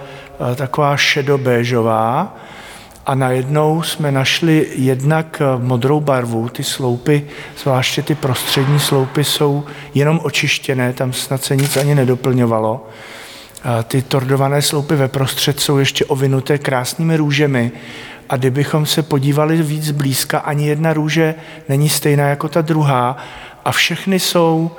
[0.51, 2.37] eh, taková šedobéžová
[3.07, 7.25] a najednou jsme našli jednak eh, modrou barvu, ty sloupy,
[7.63, 12.87] zvláště ty prostřední sloupy jsou jenom očištěné, tam snad se nic ani nedoplňovalo.
[13.63, 17.71] A ty tordované sloupy ve prostřed jsou ještě ovinuté krásnými růžemi.
[18.29, 21.35] A kdybychom se podívali víc blízka, ani jedna růže
[21.69, 23.17] není stejná jako ta druhá.
[23.65, 24.71] A všechny jsou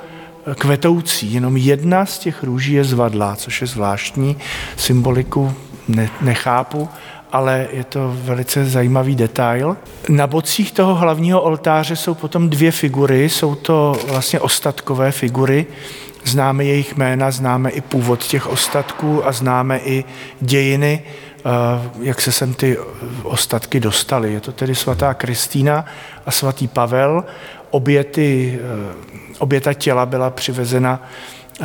[0.47, 4.37] eh, kvetoucí, jenom jedna z těch růží je zvadlá, což je zvláštní,
[4.77, 5.53] symboliku
[5.87, 6.89] ne, nechápu,
[7.31, 9.77] ale je to velice zajímavý detail.
[10.09, 15.65] Na bocích toho hlavního oltáře jsou potom dvě figury, jsou to vlastně ostatkové figury,
[16.25, 20.03] známe jejich jména, známe i původ těch ostatků a známe i
[20.41, 21.41] dějiny, eh,
[22.01, 22.77] jak se sem ty
[23.23, 24.33] ostatky dostaly.
[24.33, 25.85] Je to tedy svatá Kristýna
[26.25, 27.23] a svatý Pavel.
[27.69, 28.93] Obě, ty, eh,
[29.39, 31.01] obě ta těla byla přivezena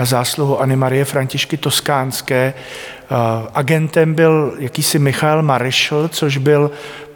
[0.03, 2.55] zásluhu Anny Marie Františky Toskánské.
[3.05, 6.71] Eh, agentem byl jakýsi Michal Marišl, což byl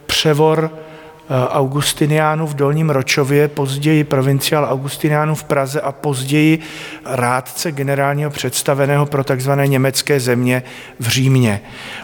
[0.05, 6.59] převor eh, Augustiniánů v Dolním Ročově, později provinciál Augustiniánů v Praze a později
[7.05, 9.51] rádce generálního představeného pro tzv.
[9.65, 10.63] německé země
[10.99, 11.61] v Římě.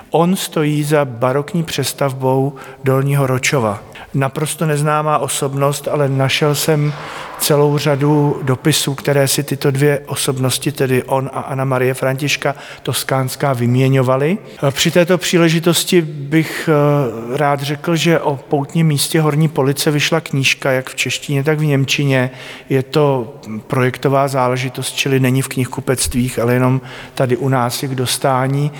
[0.09, 6.93] On stojí za barokní přestavbou Dolního Ročova naprosto neznámá osobnost, ale našel jsem
[7.39, 13.53] celou řadu dopisů, které si tyto dvě osobnosti, tedy on a Anna Marie Františka Toskánská,
[13.53, 14.37] vyměňovali.
[14.71, 20.71] Při této příležitosti bych eh, rád řekl, že o poutním místě Horní Police vyšla knížka,
[20.71, 22.31] jak v češtině, tak v němčině.
[22.69, 23.35] Je to
[23.67, 26.81] projektová záležitost, čili není v knihkupectvích, ale jenom
[27.13, 28.71] tady u nás je k dostání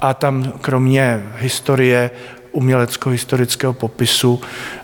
[0.00, 2.10] a tam kromě historie
[2.52, 4.40] umělecko-historického popisu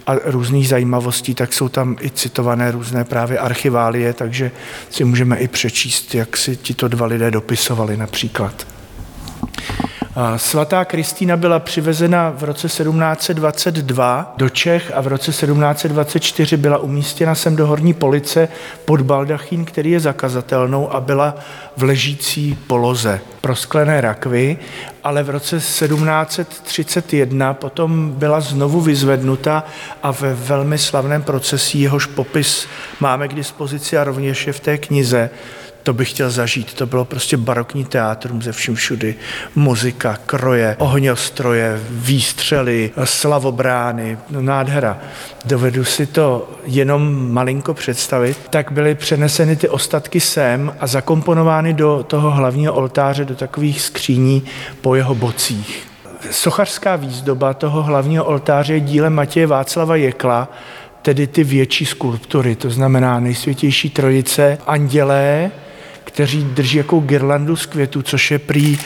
[0.07, 4.51] a různých zajímavostí, tak jsou tam i citované různé právě archiválie, takže
[4.91, 8.76] si můžeme i přečíst, jak si tito dva lidé dopisovali například.
[10.37, 17.35] Svatá Kristýna byla přivezena v roce 1722 do Čech a v roce 1724 byla umístěna
[17.35, 18.49] sem do Horní Police
[18.85, 21.35] pod baldachín, který je zakazatelnou a byla
[21.77, 24.59] v ležící poloze prosklené rakvy,
[25.05, 29.65] ale v roce 1731 potom byla znovu vyzvednuta
[30.03, 32.69] a ve velmi slavném procesí jehož popis
[33.01, 35.31] máme k dispozici a rovněž je v té knize,
[35.87, 36.75] to bych chtěl zažít.
[36.75, 39.15] To bylo prostě barokní teátrum ze vším všudy.
[39.55, 44.99] Muzika, kroje, ohňostroje, výstřely, slavobrány, nádhera.
[45.45, 48.39] Dovedu si to jenom malinko představit.
[48.51, 54.43] Tak byly přeneseny ty ostatky sem a zakomponovány do toho hlavního oltáře, do takových skříní
[54.81, 55.89] po jeho bocích.
[56.31, 60.49] Sochařská výzdoba toho hlavního oltáře je dílem Matěje Václava Jekla,
[61.03, 65.51] tedy ty větší skulptury, to znamená nejsvětější trojice, andělé,
[66.17, 68.79] kteří drží jako girlandu z květů, což je prý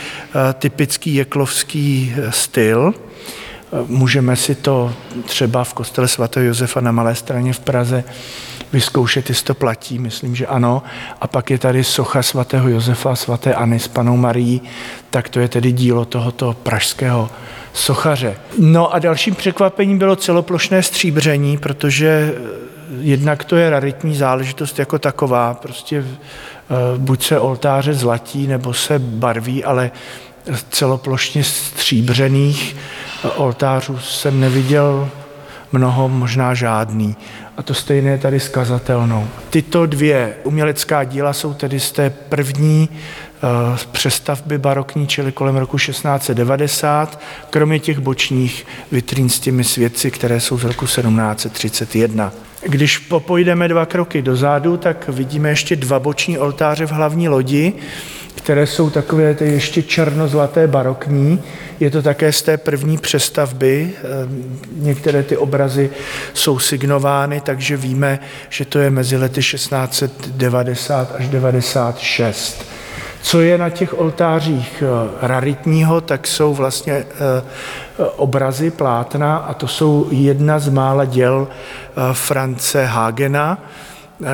[0.54, 2.94] typický jeklovský styl.
[3.86, 4.92] Můžeme si to
[5.24, 8.04] třeba v kostele svatého Josefa na Malé straně v Praze
[8.72, 10.82] vyzkoušet, jestli to platí, myslím, že ano.
[11.20, 14.62] A pak je tady socha svatého Josefa, svatéAny s panou Marií,
[15.10, 17.30] tak to je tedy dílo tohoto pražského
[17.72, 18.36] sochaře.
[18.58, 22.70] No a dalším překvapením bylo celoplošné stříbření, protože eh,
[23.00, 26.16] jednak to je raritní záležitost jako taková, prostě eh,
[26.98, 29.90] buď se oltáře zlatí, nebo se barví, ale
[30.70, 32.76] celoplošně stříbřených
[33.36, 35.08] oltářů jsem neviděl
[35.72, 37.16] mnoho, možná žádný.
[37.56, 39.28] A to stejné tady s kazatelnou.
[39.50, 45.78] Tyto dvě umělecká díla jsou tedy z té první uh, přestavby barokní, čili kolem roku
[45.78, 52.32] 1690, kromě těch bočních vitrín s těmi svědci, které jsou z roku 1731.
[52.62, 57.72] Když popojdeme dva kroky dozadu, tak vidíme ještě dva boční oltáře v hlavní lodi,
[58.34, 61.42] které jsou takové ty ještě černozlaté barokní.
[61.80, 63.92] Je to také z té první přestavby.
[64.22, 65.90] Ehm, některé ty obrazy
[66.34, 72.79] jsou signovány, takže víme, že to je mezi lety 1690 až 96.
[73.22, 77.06] Co je na těch oltářích eh, raritního, tak jsou vlastně eh,
[78.16, 83.58] obrazy plátna a to jsou jedna z mála děl eh, France Hagena,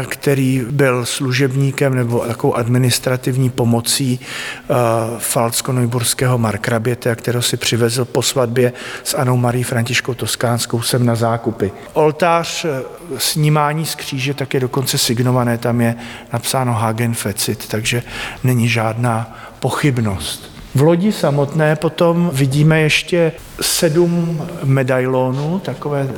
[0.09, 4.75] který byl služebníkem nebo takovou administrativní pomocí eh,
[5.19, 8.73] falcko-nojburského markraběte, kterého si přivezl po svatbě
[9.05, 11.73] s Anou Marí Františkou Toskánskou sem na zákupy.
[11.93, 12.83] Oltář eh,
[13.19, 15.95] snímání z kříže tak je dokonce signované, tam je
[16.33, 18.03] napsáno Hagen Fecit, takže
[18.45, 20.57] není žádná pochybnost.
[20.75, 26.09] V lodi samotné potom vidíme ještě sedm medailonů, takové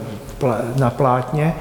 [0.76, 1.54] na plátně,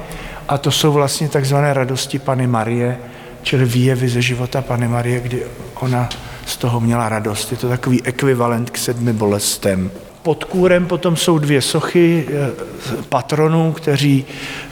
[0.48, 2.98] a to jsou vlastně takzvané radosti Pany Marie,
[3.42, 6.08] čili výjevy ze života Pany Marie, kdy ona
[6.46, 7.50] z toho měla radost.
[7.50, 9.90] Je to takový ekvivalent k sedmi bolestem.
[10.28, 12.50] Pod kůrem potom jsou dvě sochy eh,
[13.08, 14.24] patronů, kteří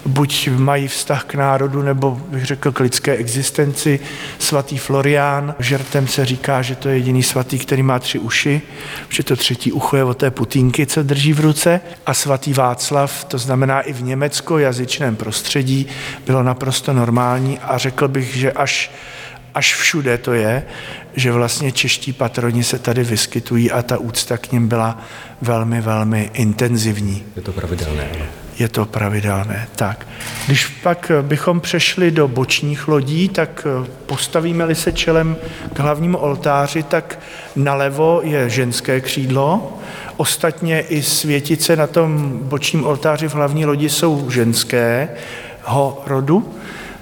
[0.06, 4.00] buď mají vztah k národu, nebo bych řekl k lidské existenci.
[4.38, 8.62] Svatý Florián, žertem se říká, že to je jediný svatý, který má tři uši,
[9.08, 11.80] že to třetí ucho je od té putínky, co drží v ruce.
[12.06, 15.86] A svatý Václav, to znamená i v německo-jazyčném prostředí,
[16.26, 18.90] bylo naprosto normální a řekl bych, že až
[19.56, 20.62] až všude to je,
[21.14, 24.98] že vlastně čeští patroni se tady vyskytují a ta úcta k ním byla
[25.42, 27.24] velmi, velmi intenzivní.
[27.36, 28.24] Je to pravidelné, ano.
[28.58, 30.06] Je to pravidelné, tak.
[30.46, 33.66] Když pak bychom přešli do bočních lodí, tak
[34.06, 35.36] postavíme-li se čelem
[35.72, 37.18] k hlavnímu oltáři, tak
[37.56, 39.78] nalevo je ženské křídlo,
[40.16, 46.54] ostatně i světice na tom bočním oltáři v hlavní lodi jsou ženského rodu,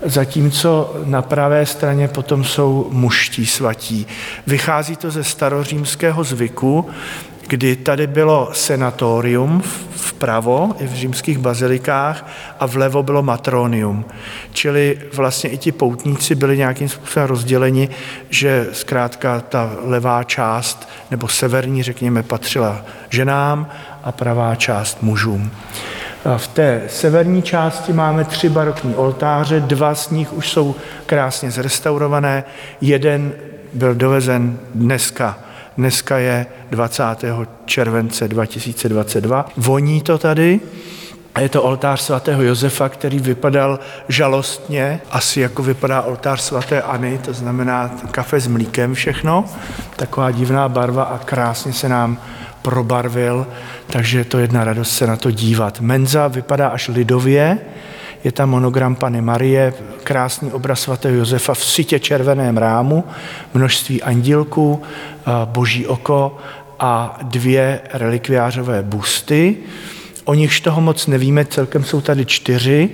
[0.02, 4.06] zatímco na pravé straně potom jsou muští svatí.
[4.46, 6.86] Vychází to ze starořímského zvyku,
[7.48, 9.62] kdy tady bylo senatorium
[9.96, 12.30] vpravo i v římských bazilikách
[12.60, 14.04] a vlevo bylo matronium.
[14.52, 17.88] Čili vlastně i ti poutníci byli nějakým způsobem rozděleni,
[18.30, 23.68] že zkrátka ta levá část nebo severní, řekněme, patřila ženám
[24.04, 25.50] a pravá část mužům.
[26.36, 30.74] V té severní části máme tři barokní oltáře, dva z nich už jsou
[31.06, 32.44] krásně zrestaurované,
[32.80, 33.32] jeden
[33.72, 35.38] byl dovezen dneska.
[35.76, 37.04] Dneska je 20.
[37.64, 39.46] července 2022.
[39.56, 40.60] Voní to tady,
[41.40, 47.90] je to oltář svatého Josefa, který vypadal žalostně, asi jako vypadá oltář svatéAny, to znamená
[48.10, 49.44] kafe s mlíkem všechno,
[49.96, 52.18] taková divná barva a krásně se nám
[52.64, 53.46] probarvil,
[53.86, 55.80] takže je to jedna radost se na to dívat.
[55.80, 57.58] Menza vypadá až lidově,
[58.24, 63.04] je tam monogram Pany Marie, krásný obraz svatého Josefa v sitě červeném rámu,
[63.54, 64.82] množství andílků,
[65.44, 66.38] boží oko
[66.80, 69.56] a dvě relikviářové busty.
[70.24, 72.90] O nichž toho moc nevíme, celkem jsou tady čtyři,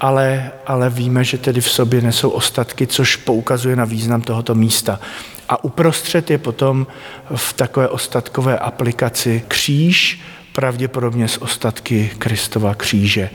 [0.00, 5.00] ale, ale víme, že tedy v sobě nesou ostatky, což poukazuje na význam tohoto místa.
[5.48, 6.86] A uprostřed je potom
[7.34, 10.20] v takové ostatkové aplikaci kříž,
[10.52, 13.30] pravděpodobně z ostatky Kristova kříže.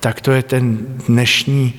[0.00, 1.74] Tak to je ten dnešní,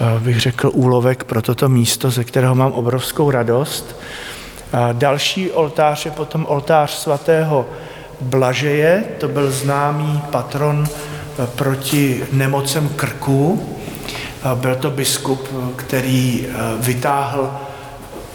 [0.00, 3.96] eh, bych řekl, úlovek pro toto místo, ze kterého mám obrovskou radost.
[4.72, 7.68] A další oltář je potom oltář svatého
[8.20, 13.76] Blažeje, to byl známý patron eh, proti nemocem krku.
[14.54, 17.50] Byl to biskup, který eh, vytáhl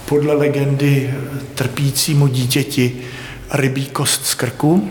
[0.05, 1.13] podle legendy
[1.55, 3.01] trpícímu dítěti
[3.53, 4.89] rybí kost z krku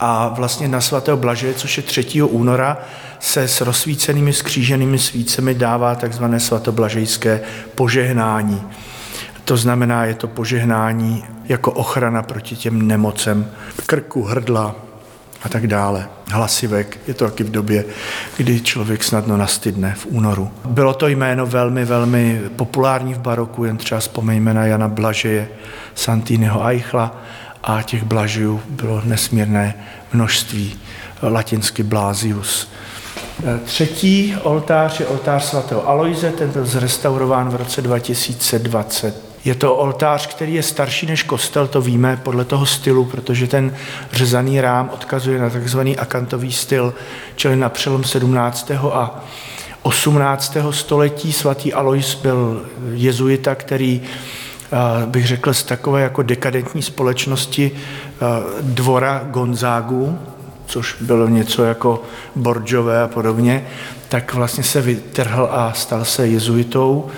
[0.00, 2.22] a vlastně na svatého Blaže, což je 3.
[2.22, 2.78] února,
[3.20, 7.40] se s rozsvícenými skříženými svícemi dává takzvané svatoblažejské
[7.74, 8.62] požehnání.
[9.44, 13.50] To znamená, je to požehnání jako ochrana proti těm nemocem
[13.86, 14.85] krku, hrdla
[15.46, 16.08] a tak dále.
[16.30, 17.84] Hlasivek, je to taky v době,
[18.36, 20.50] kdy člověk snadno nastydne v únoru.
[20.64, 25.48] Bylo to jméno velmi, velmi populární v baroku, jen třeba vzpomeňme na Jana Blažeje,
[25.94, 27.16] Santiniho Eichla
[27.62, 29.74] a těch blažejů bylo nesmírné
[30.12, 30.78] množství,
[31.22, 32.68] latinsky Blasius.
[33.64, 39.35] Třetí oltář je oltář svatého Aloise, ten byl zrestaurován v roce 2020.
[39.46, 43.74] Je to oltář, který je starší než kostel, to víme podle toho stylu, protože ten
[44.12, 46.94] řezaný rám odkazuje na takzvaný akantový styl,
[47.36, 48.70] čili na přelom 17.
[48.92, 49.24] a
[49.82, 50.56] 18.
[50.70, 51.32] století.
[51.32, 54.02] Svatý Alois byl jezuita, který
[55.06, 57.70] bych řekl, z takové jako dekadentní společnosti
[58.60, 60.18] dvora Gonzágu,
[60.66, 62.02] což bylo něco jako
[62.36, 63.66] Borgiové a podobně,
[64.08, 67.08] tak vlastně se vytrhl a stal se jezuitou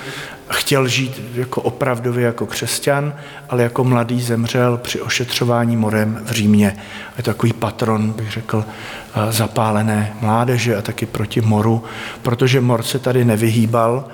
[0.51, 3.15] chtěl žít jako opravdově jako křesťan,
[3.49, 6.77] ale jako mladý zemřel při ošetřování morem v Římě.
[7.17, 11.85] Je to takový patron, bych řekl, eh, zapálené mládeže a taky proti moru,
[12.23, 14.05] protože mor se tady nevyhýbal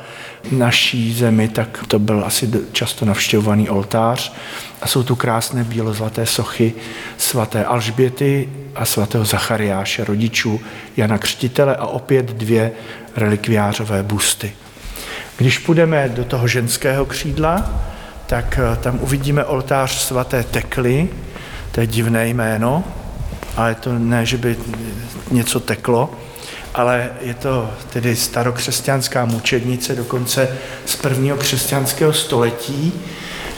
[0.53, 4.33] naší zemi, tak to byl asi často navštěvovaný oltář.
[4.83, 6.75] A jsou tu krásné bílozlaté sochy
[7.19, 10.61] svaté Alžběty a svatého Zachariáše, rodičů
[10.97, 12.73] Jana Křtitele a opět dvě
[13.17, 14.64] relikviářové busty.
[15.37, 17.71] Když půjdeme do toho ženského křídla,
[18.27, 21.09] tak eh, tam uvidíme oltář svaté Tekly,
[21.73, 22.85] to je divné jméno,
[23.57, 24.57] ale to ne, že by
[25.31, 26.11] něco teklo,
[26.75, 30.49] ale je to tedy starokřesťanská mučednice, dokonce
[30.87, 32.93] z prvního křesťanského století.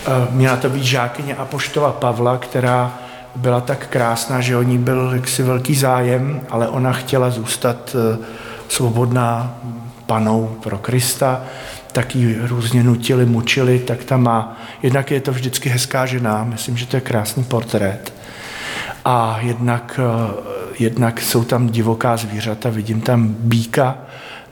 [0.06, 2.98] Eh, měla to být žákyně Apoštola Pavla, která
[3.36, 8.18] byla tak krásná, že o ní byl jaksi velký zájem, ale ona chtěla zůstat eh,
[8.68, 9.60] svobodná
[10.06, 11.44] panou pro Krista,
[11.92, 16.76] tak ji různě nutili, mučili, tak tam má, jednak je to vždycky hezká žena, myslím,
[16.76, 18.12] že to je krásný portrét,
[19.04, 20.34] a jednak, eh,
[20.78, 23.98] jednak jsou tam divoká zvířata, vidím tam býka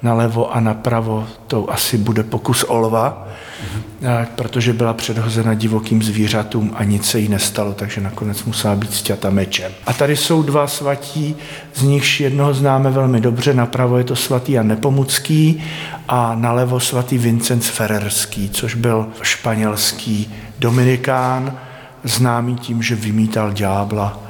[0.05, 4.27] nalevo a napravo, to asi bude pokus olva, mm-hmm.
[4.35, 9.31] protože byla předhozena divokým zvířatům a nic se jí nestalo, takže nakonec musela být stěta
[9.31, 9.73] mečem.
[9.87, 11.37] A tady jsou dva svatí,
[11.75, 15.63] z nichž jednoho známe velmi dobře, napravo je to svatý Jan Nepomucký
[16.09, 21.59] a nalevo svatý Vincenc Ferrerský, což byl španělský dominikán,
[22.05, 24.21] známý tím, že vymítal ďábla.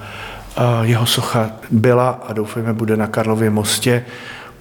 [0.83, 4.05] Jeho socha byla a doufejme bude na Karlově mostě.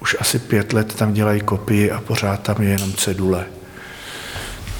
[0.04, 3.44] Už asi pět let tam dělají kopii a pořád tam je jenom cedule.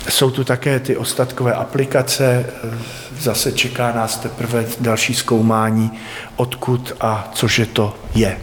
[0.09, 2.47] Jsou tu také ty ostatkové aplikace,
[3.19, 5.91] zase čeká nás teprve další zkoumání,
[6.37, 8.39] odkud a cože to je.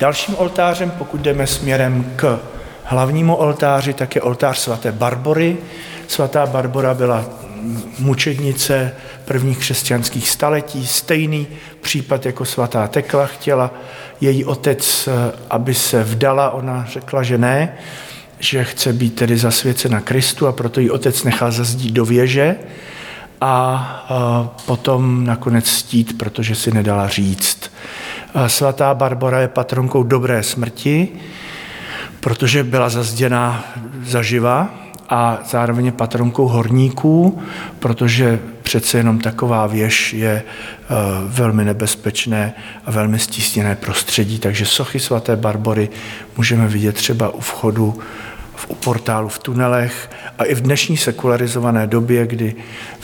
[0.00, 2.40] Dalším oltářem, pokud jdeme směrem k
[2.84, 5.56] hlavnímu oltáři, tak je oltář svaté Barbory.
[6.08, 7.24] Svatá Barbora byla
[7.98, 8.92] mučednice
[9.26, 11.46] prvních křesťanských staletí, stejný
[11.80, 13.26] případ jako svatá Tekla.
[13.26, 13.70] Chtěla
[14.20, 15.08] její otec,
[15.50, 17.74] aby se vdala, ona řekla, že ne,
[18.38, 22.56] že chce být tedy zasvěcena Kristu a proto ji otec nechal zazdít do věže
[23.40, 27.72] a potom nakonec stít, protože si nedala říct.
[28.46, 31.08] Svatá Barbara je patronkou dobré smrti,
[32.20, 33.64] protože byla zazděná
[34.04, 34.74] zaživa
[35.08, 37.42] a zároveň patronkou horníků,
[37.78, 40.94] protože přece jenom taková věž je eh,
[41.26, 42.54] velmi nebezpečné
[42.84, 44.38] a velmi stísněné prostředí.
[44.38, 45.88] Takže sochy svaté Barbory
[46.36, 47.98] můžeme vidět třeba u vchodu
[48.56, 52.54] v, u portálu v tunelech a i v dnešní sekularizované době, kdy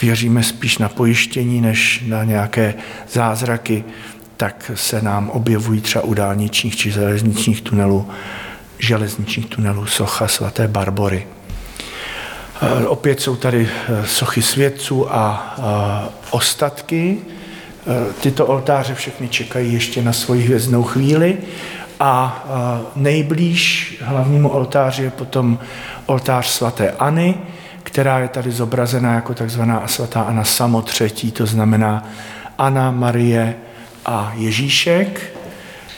[0.02, 2.74] věříme spíš na pojištění než na nějaké
[3.12, 3.84] zázraky,
[4.36, 8.08] tak se nám objevují třeba u dálničních či železničních tunelů,
[8.78, 11.26] železničních tunelů socha svaté Barbory.
[12.62, 15.54] E, opět jsou tady e, sochy svědců a
[16.30, 17.18] ostatky.
[18.20, 21.38] Tyto oltáře všechny čekají ještě na svoji hvězdnou chvíli
[22.00, 22.44] a
[22.96, 25.58] nejblíž hlavnímu oltáři je potom
[26.06, 27.34] oltář svatéAny,
[27.82, 32.08] která je tady zobrazená jako takzvaná svatá Ana samotřetí, to znamená
[32.58, 33.54] Ana, Marie
[34.06, 35.36] a Ježíšek.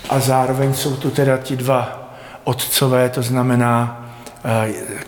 [0.09, 2.11] A zároveň jsou tu teda ti dva
[2.45, 4.04] otcové, to znamená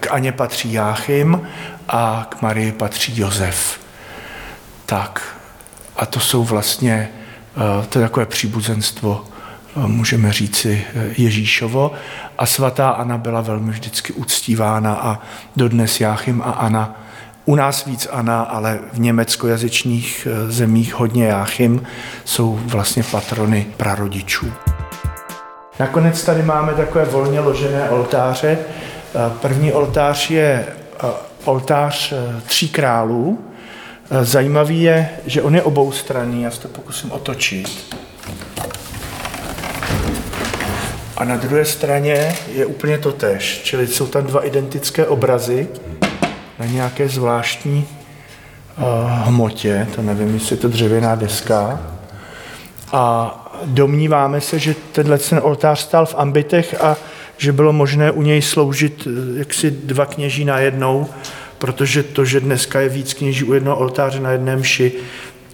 [0.01, 1.49] k Aně patří Jáchym
[1.89, 3.81] a k Marii patří Josef.
[4.87, 5.37] Tak
[5.97, 7.09] a to jsou vlastně,
[7.89, 9.25] to je takové příbuzenstvo
[9.77, 11.93] můžeme říci eh, Ježíšovo.
[12.39, 15.19] A svatá Ana byla velmi vždycky uctívána a
[15.57, 17.01] dodnes Jáchym a Ana,
[17.45, 21.87] u nás víc Ana, ale v německojazyčných eh, zemích hodně Jáchym,
[22.25, 24.53] jsou vlastně patrony prarodičů.
[25.81, 28.59] Nakonec tady máme takové volně ložené oltáře.
[29.41, 30.67] První oltář je
[31.45, 32.13] oltář
[32.47, 33.39] tří králů.
[34.23, 37.97] Zajímavý je, že on je oboustranný, já se to pokusím otočit.
[41.17, 45.69] A na druhé straně je úplně to tež, čili jsou tam dva identické obrazy
[46.59, 47.89] na nějaké zvláštní
[48.79, 51.81] uh, hmotě, to nevím, jestli je to dřevěná deska.
[52.93, 53.33] A
[53.65, 56.97] domníváme se, že tenhle ten oltář stál v ambitech a
[57.37, 61.07] že bylo možné u něj sloužit eh, jaksi dva kněží na jednou,
[61.59, 64.93] protože to, že dneska je víc kněží u jednoho oltáře na jedné mši,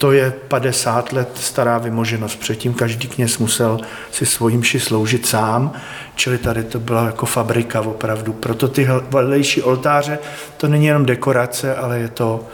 [0.03, 2.41] to je 50 let stará vymoženost.
[2.41, 3.81] Předtím každý kněz musel
[4.13, 5.73] si svojí mši sloužit sám,
[6.15, 8.33] čili tady to byla jako fabrika opravdu.
[8.33, 10.19] Proto ty vedlejší oltáře,
[10.57, 12.47] to není jenom dekorace, ale je to,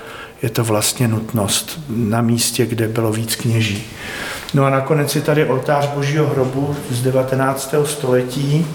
[0.42, 3.84] je to vlastně nutnost na místě, kde bylo víc kněží.
[4.54, 7.74] No a nakonec je tady oltář Božího hrobu z 19.
[7.84, 8.66] století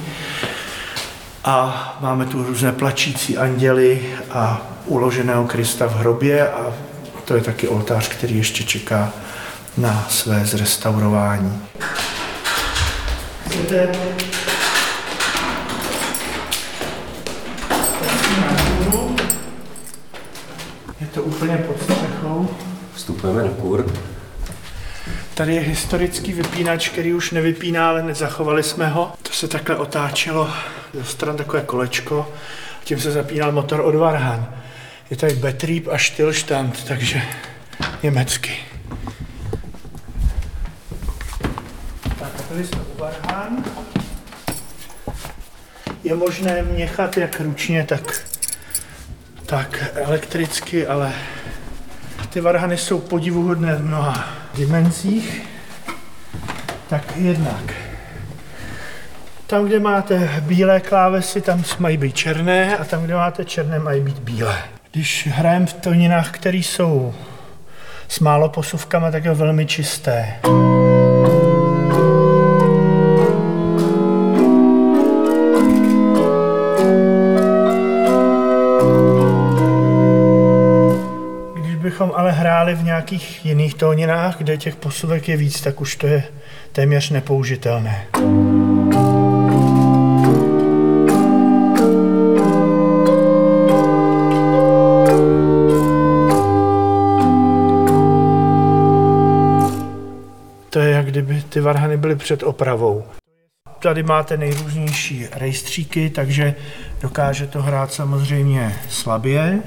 [1.44, 6.74] a máme tu různé plačící anděly a uloženého Krista v hrobě a
[7.26, 9.14] to je taky oltář, který ještě čeká
[9.78, 11.62] na své zrestaurování.
[21.00, 22.50] Je to úplně pod střechou.
[22.96, 23.86] Vstupujeme na kur.
[25.34, 29.14] Tady je historický vypínač, který už nevypíná, ale nezachovali jsme ho.
[29.24, 30.50] To se takhle otáčelo
[30.94, 32.34] do stran takové kolečko.
[32.84, 34.56] Tím se zapínal motor od Varhan.
[35.10, 37.22] Je tady Betrieb a Stillstand, takže
[38.04, 38.58] německy.
[42.20, 43.64] Tak tady jsme u Varhan.
[46.04, 48.22] Je možné měchat jak ručně, tak,
[49.46, 51.14] tak elektricky, ale
[52.34, 55.42] ty varhany jsou podivuhodné v mnoha dimenzích.
[56.90, 57.74] Tak jednak
[59.48, 64.02] tam, kde máte bílé klávesy, tam mají být černé a tam, kde máte černé, mají
[64.02, 64.58] být bílé.
[64.92, 67.14] Když hrajeme v toninách, které jsou
[68.08, 70.40] s málo posuvkama, tak je velmi čisté.
[81.94, 85.96] Když bychom ale hráli v nějakých jiných tóninách, kde těch posuvek je víc, tak už
[85.96, 86.24] to je
[86.72, 88.08] téměř nepoužitelné.
[100.70, 103.04] To je jak kdyby ty varhany byly před opravou.
[103.80, 106.56] Tady máte nejrůznější rejstříky, takže
[107.02, 109.62] dokáže to hrát samozřejmě slabě.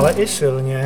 [0.00, 0.79] Ale i silně.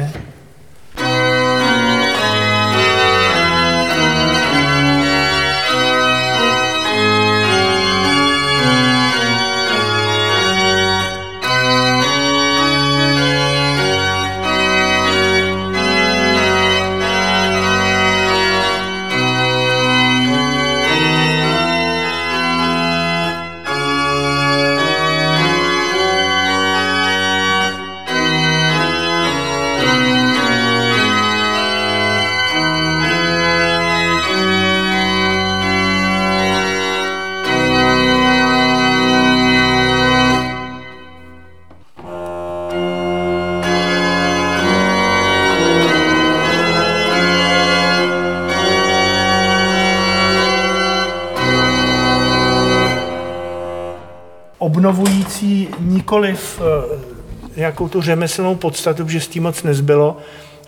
[56.14, 60.16] Nikoliv eh, nějakou tu řemeslnou podstatu, že s tím moc nezbylo,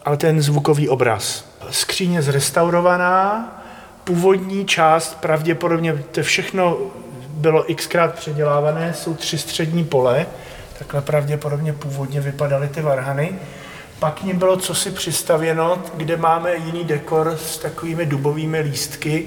[0.04, 1.44] ale ten zvukový obraz.
[1.70, 3.48] Skříně zrestaurovaná,
[4.04, 6.78] původní část, pravděpodobně to všechno
[7.28, 10.26] bylo xkrát předělávané, jsou tři střední pole,
[10.78, 13.38] takhle pravděpodobně původně vypadaly ty varhany.
[13.98, 19.26] Pak ním bylo cosi přistavěno, kde máme jiný dekor s takovými dubovými lístky,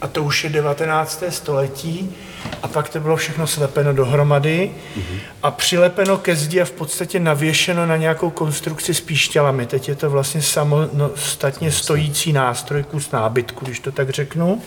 [0.00, 1.22] a to už je 19.
[1.28, 2.14] století
[2.62, 5.18] a pak to bylo všechno slepeno dohromady mm-hmm.
[5.42, 9.66] a přilepeno ke zdi a v podstatě navěšeno na nějakou konstrukci s píšťalami.
[9.66, 14.62] Teď je to vlastně samostatně stojící nástroj, kus nábytku, když to tak řeknu,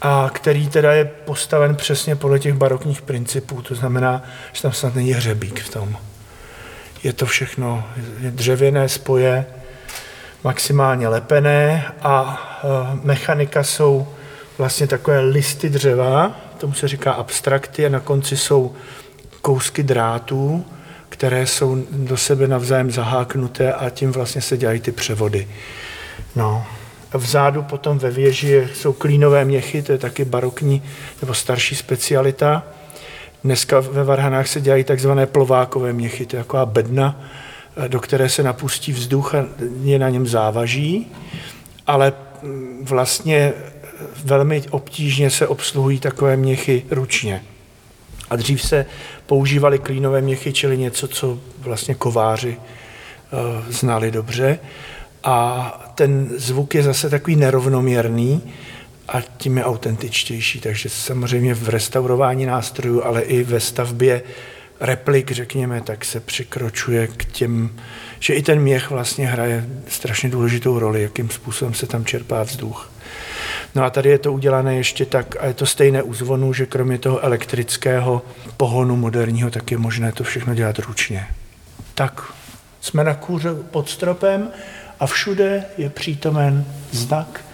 [0.00, 4.22] a který teda je postaven přesně podle těch barokních principů, to znamená,
[4.52, 5.96] že tam snad není hřebík v tom.
[7.02, 7.84] Je to všechno
[8.20, 9.46] je dřevěné spoje,
[10.44, 14.08] maximálně lepené a e, mechanika jsou
[14.58, 18.74] vlastně takové listy dřeva, tomu se říká abstrakty a na konci jsou
[19.42, 20.64] kousky drátů,
[21.08, 25.48] které jsou do sebe navzájem zaháknuté a tím vlastně se dělají ty převody.
[26.36, 26.66] No.
[27.14, 30.82] Vzadu potom ve věži jsou klínové měchy, to je taky barokní
[31.22, 32.62] nebo starší specialita.
[33.44, 37.20] Dneska ve Varhanách se dělají takzvané plovákové měchy, to je taková bedna,
[37.88, 39.46] do které se napustí vzduch a
[39.82, 41.12] je na něm závaží,
[41.86, 43.52] ale mm, vlastně
[44.24, 47.44] velmi obtížně se obsluhují takové měchy ručně.
[48.30, 48.86] A dřív se
[49.26, 54.58] používaly klínové měchy, čili něco, co vlastně kováři uh, znali dobře.
[55.24, 58.42] A ten zvuk je zase takový nerovnoměrný
[59.08, 60.60] a tím je autentičtější.
[60.60, 64.22] Takže samozřejmě v restaurování nástrojů, ale i ve stavbě
[64.80, 67.70] replik, řekněme, tak se přikročuje k těm,
[68.20, 72.90] že i ten měch vlastně hraje strašně důležitou roli, jakým způsobem se tam čerpá vzduch.
[73.74, 76.66] No a tady je to udělané ještě tak, a je to stejné u zvonu, že
[76.66, 78.22] kromě toho elektrického
[78.56, 81.26] pohonu moderního, tak je možné to všechno dělat ručně.
[81.94, 82.22] Tak
[82.80, 84.50] jsme na kůře pod stropem
[85.00, 87.44] a všude je přítomen znak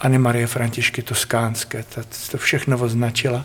[0.00, 1.84] Anny Marie Františky Toskánské.
[1.94, 3.44] Ta to všechno označila.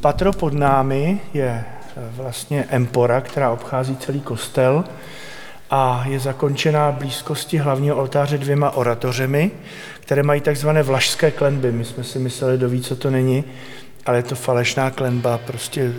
[0.00, 1.64] Patro pod námi je
[1.96, 4.84] vlastně empora, která obchází celý kostel
[5.74, 9.50] a je zakončená blízkosti hlavního oltáře dvěma oratořemi,
[10.00, 11.72] které mají takzvané vlašské klenby.
[11.72, 13.44] My jsme si mysleli, do ví, co to není,
[14.06, 15.92] ale je to falešná klenba, prostě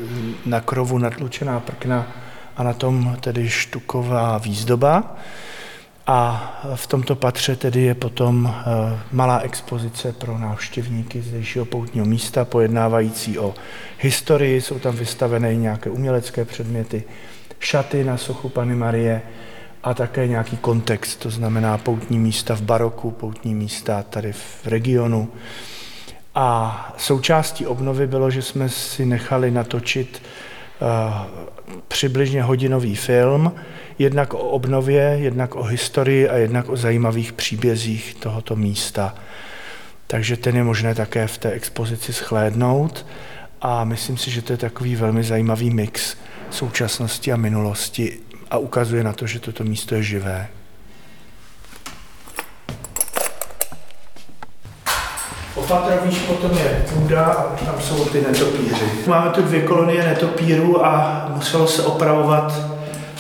[0.46, 2.08] na krovu natlučená prkna
[2.58, 5.16] a na tom tedy štuková výzdoba.
[6.08, 12.46] A v tomto patře tedy je potom eh, malá expozice pro návštěvníky zdejšího poutního místa,
[12.46, 13.54] pojednávající o
[14.00, 17.04] historii, jsou tam vystavené nějaké umělecké předměty,
[17.60, 19.22] šaty na sochu Pany Marie,
[19.84, 25.30] a také nějaký kontext, to znamená poutní místa v baroku, poutní místa tady v regionu.
[26.36, 30.22] A součástí obnovy bylo, že jsme si nechali natočit
[30.82, 33.52] uh, přibližně hodinový film,
[34.00, 39.16] jednak o obnově, jednak o historii a jednak o zajímavých příbězích tohoto místa.
[40.08, 43.06] Takže ten je možné také v té expozici schlédnout
[43.62, 46.16] a myslím si, že to je takový velmi zajímavý mix
[46.50, 48.20] současnosti a minulosti
[48.54, 50.48] a ukazuje na to, že toto místo je živé.
[55.56, 58.86] Opatrovníš potom je půda a tam jsou ty netopíři.
[59.08, 62.54] Máme tu dvě kolonie netopírů a muselo se opravovat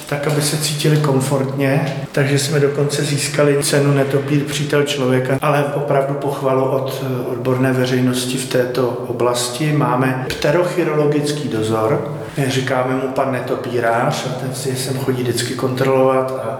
[0.09, 1.95] tak, aby se cítili komfortně.
[2.11, 8.49] Takže jsme dokonce získali cenu Netopír přítel člověka, ale opravdu pochvalu od odborné veřejnosti v
[8.49, 9.73] této oblasti.
[9.73, 16.59] Máme pterochirologický dozor, Říkáme mu pan netopírář a ten si sem chodí vždycky kontrolovat a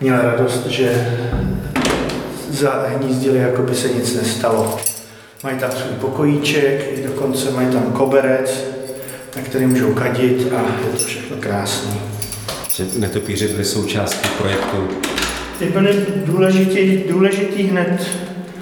[0.00, 1.16] měl radost, že
[2.50, 4.78] zahnízdili, jako by se nic nestalo.
[5.44, 8.64] Mají tam svůj pokojíček, dokonce mají tam koberec,
[9.36, 11.94] na který můžou kadit a je to všechno krásné.
[12.74, 14.88] Že netopíři byli součástí projektu?
[15.58, 18.06] Ty byly důležitý, důležitý hned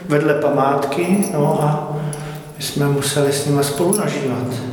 [0.09, 1.97] vedle památky, no a
[2.59, 4.70] my jsme museli s nimi spolu nažívat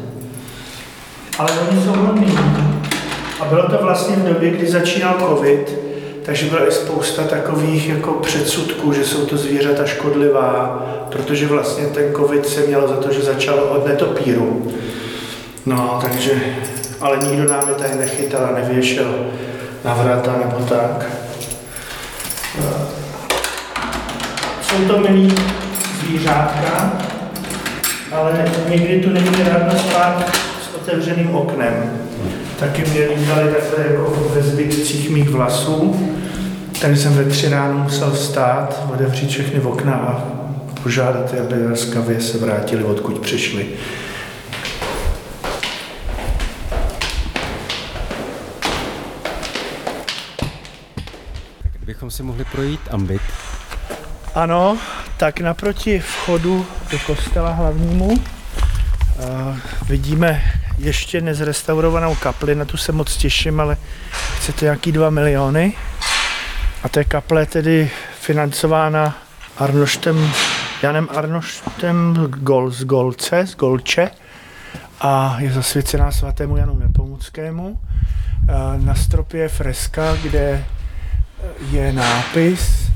[1.38, 2.38] ale oni jsou hodní.
[3.40, 5.80] A bylo to vlastně v době, kdy začínal covid,
[6.26, 12.14] takže byla i spousta takových jako předsudků, že jsou to zvířata škodlivá, protože vlastně ten
[12.14, 14.72] covid se měl za to, že začal od netopíru.
[15.66, 16.32] No, takže,
[17.02, 19.16] ale nikdo nám je tady nechytal a nevěšel
[19.86, 21.06] na vrata nebo tak.
[24.62, 25.36] Jsou to milí
[26.00, 26.92] zvířátka,
[28.12, 30.47] ale někdy tu není radno spát
[30.88, 32.00] otevřeným oknem.
[32.60, 36.10] Taky mě líbali takhle jako ve zbytcích mých vlasů,
[36.82, 40.24] takže jsem ve tři ráno musel vstát, otevřít všechny okna a
[40.84, 43.66] požádat je, aby laskavě se vrátili, odkud přišli.
[51.78, 53.22] Kdybychom si mohli projít ambit.
[54.36, 54.78] Ano,
[55.18, 58.18] tak naproti vchodu do kostela hlavnímu uh,
[59.90, 63.78] vidíme ještě nezrestaurovanou kapli, na tu se moc těším, ale
[64.38, 65.74] chce to nějaký 2 miliony.
[66.84, 69.18] A té kaple tedy financována
[69.58, 70.32] Arnoštem,
[70.84, 74.10] Janem Arnoštem Gol, z Golce, z Golče
[75.02, 77.80] a je zasvěcená svatému Janu Nepomuckému.
[78.78, 80.66] Na stropě je freska, kde
[81.72, 82.92] je nápis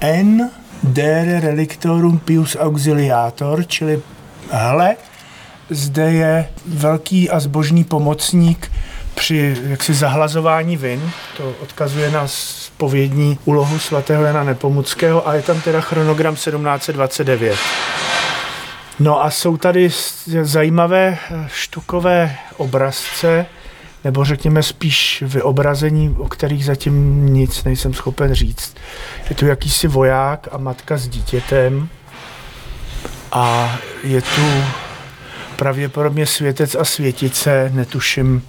[0.00, 0.50] N
[0.82, 4.02] dere relictorum pius auxiliator, čili
[4.50, 4.96] hle,
[5.70, 8.72] zde je velký a zbožný pomocník
[9.14, 11.10] při jaksi zahlazování vin.
[11.36, 17.56] To odkazuje na spovědní úlohu svatého Jana Nepomuckého a je tam teda chronogram 1729.
[19.00, 19.90] No a jsou tady
[20.42, 23.46] zajímavé štukové obrazce
[24.04, 28.76] nebo řekněme spíš vyobrazení, o kterých zatím nic nejsem schopen říct.
[29.30, 31.88] Je tu jakýsi voják a matka s dítětem
[33.32, 34.64] a je tu
[35.56, 38.42] pravděpodobně světec a světice, netuším,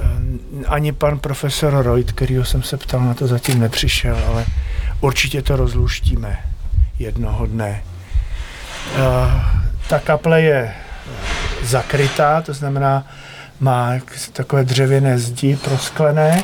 [0.00, 4.46] eh, ani pan profesor Reut, kterýho jsem se ptal, na to zatím nepřišel, ale
[5.00, 6.38] určitě to rozluštíme
[6.98, 7.82] jednoho dne.
[8.94, 9.00] Eh,
[9.88, 10.74] ta kaple je
[11.62, 13.06] zakrytá, to znamená,
[13.60, 13.92] má
[14.32, 16.42] takové dřevěné zdi prosklené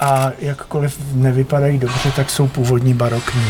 [0.00, 3.46] a jakkoliv nevypadají dobře, tak jsou původní barokní.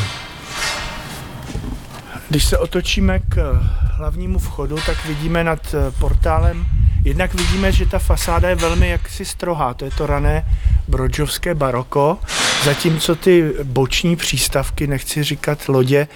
[2.30, 3.60] Když se otočíme k
[3.96, 6.66] hlavnímu vchodu, tak vidíme nad portálem,
[7.04, 10.46] jednak vidíme, že ta fasáda je velmi jaksi strohá, to je to rané
[10.88, 12.18] brodžovské baroko,
[12.64, 16.08] zatímco ty boční přístavky, nechci říkat lodě,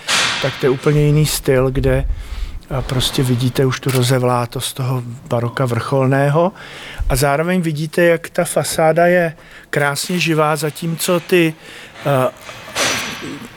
[0.42, 2.08] tak to je úplně jiný styl, kde
[2.70, 6.52] a prostě vidíte už tu rozevlátost toho baroka vrcholného.
[7.08, 9.36] A zároveň vidíte, jak ta fasáda je
[9.70, 11.54] krásně živá, zatímco ty,
[12.06, 12.30] eh,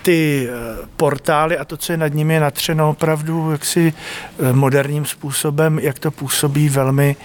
[0.08, 3.94] ty eh, portály a to, co je nad nimi je natřeno opravdu jaksi
[4.40, 7.16] eh, moderním způsobem, jak to působí velmi,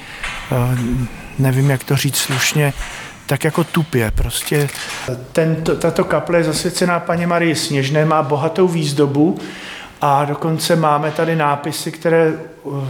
[1.38, 2.72] nevím, jak to říct slušně,
[3.26, 4.10] tak jako tupě.
[4.10, 4.68] Prostě
[5.32, 9.38] Tento, tato kaple je zasvěcená paně Marii Sněžné, má bohatou výzdobu
[10.00, 12.32] a dokonce máme tady nápisy, které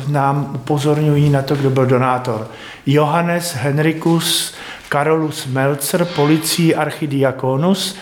[0.09, 2.49] nám upozorňují na to, kdo byl donátor.
[2.87, 4.55] Johannes Henricus
[4.93, 7.97] Carolus Melzer, policií archidiakonus,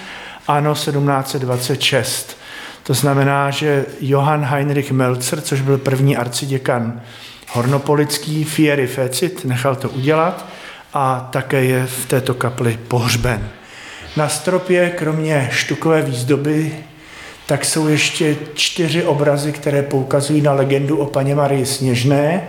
[0.50, 2.36] ano 1726.
[2.82, 7.00] To znamená, že Johann Heinrich Melzer, což byl první arciděkan
[7.48, 10.46] hornopolický, Fieri Fecit, nechal to udělat
[10.94, 13.48] a také je v této kapli pohřben.
[14.16, 16.72] Na stropě, kromě štukové výzdoby,
[17.46, 22.42] tak jsou ještě čtyři obrazy, které poukazují na legendu o paně Marii Sněžné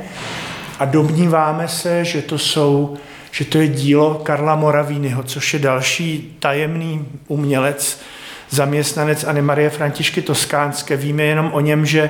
[0.79, 2.97] a domníváme se, že to jsou
[3.31, 8.01] že to je dílo Karla Moravínyho, což je další tajemný umělec,
[8.49, 10.97] zaměstnanec Anny Marie Františky Toskánské.
[10.97, 12.09] Víme jenom o něm, že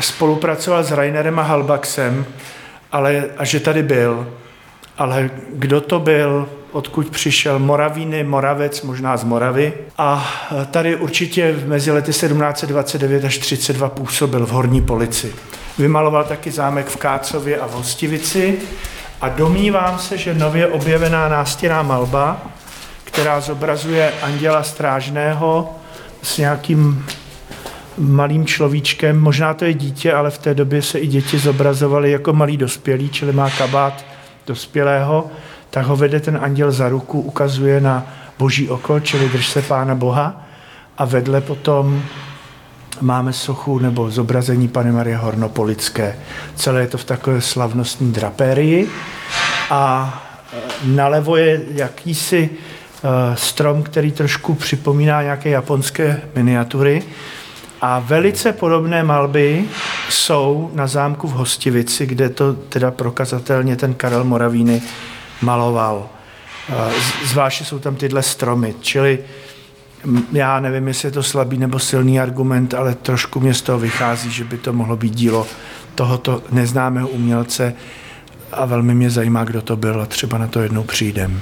[0.00, 2.26] spolupracoval s Rainerem a Halbaxem
[2.92, 4.28] ale, a že tady byl.
[4.98, 9.72] Ale kdo to byl, odkud přišel Moravíny, Moravec, možná z Moravy.
[9.98, 10.30] A
[10.70, 15.32] tady určitě mezi lety 1729 až 32 působil v horní polici.
[15.78, 18.58] Vymaloval taky zámek v Kácově a v Hostivici
[19.20, 22.42] a domnívám se, že nově objevená nástěná malba,
[23.04, 25.70] která zobrazuje anděla strážného
[26.22, 27.06] s nějakým
[27.98, 32.32] malým človíčkem, možná to je dítě, ale v té době se i děti zobrazovaly jako
[32.32, 34.04] malý dospělý, čili má kabát
[34.46, 35.26] dospělého,
[35.70, 38.06] tak ho vede ten anděl za ruku, ukazuje na
[38.38, 40.42] boží oko, čili drž se Pána Boha
[40.98, 42.02] a vedle potom
[43.00, 46.18] máme sochu nebo zobrazení Pany Marie Hornopolické.
[46.54, 48.88] Celé je to v takové slavnostní drapérii
[49.70, 50.14] a
[50.52, 57.02] e, nalevo je jakýsi e, strom, který trošku připomíná nějaké japonské miniatury.
[57.80, 59.64] A velice podobné malby
[60.10, 64.82] jsou na zámku v Hostivici, kde to teda prokazatelně ten Karel Moravíny
[65.42, 66.08] maloval.
[67.24, 69.18] Zvláště jsou tam tyhle stromy, čili
[70.32, 74.30] já nevím, jestli je to slabý nebo silný argument, ale trošku mě z toho vychází,
[74.30, 75.46] že by to mohlo být dílo
[75.94, 77.74] tohoto neznámého umělce
[78.52, 81.40] a velmi mě zajímá, kdo to byl a třeba na to jednou přijdem.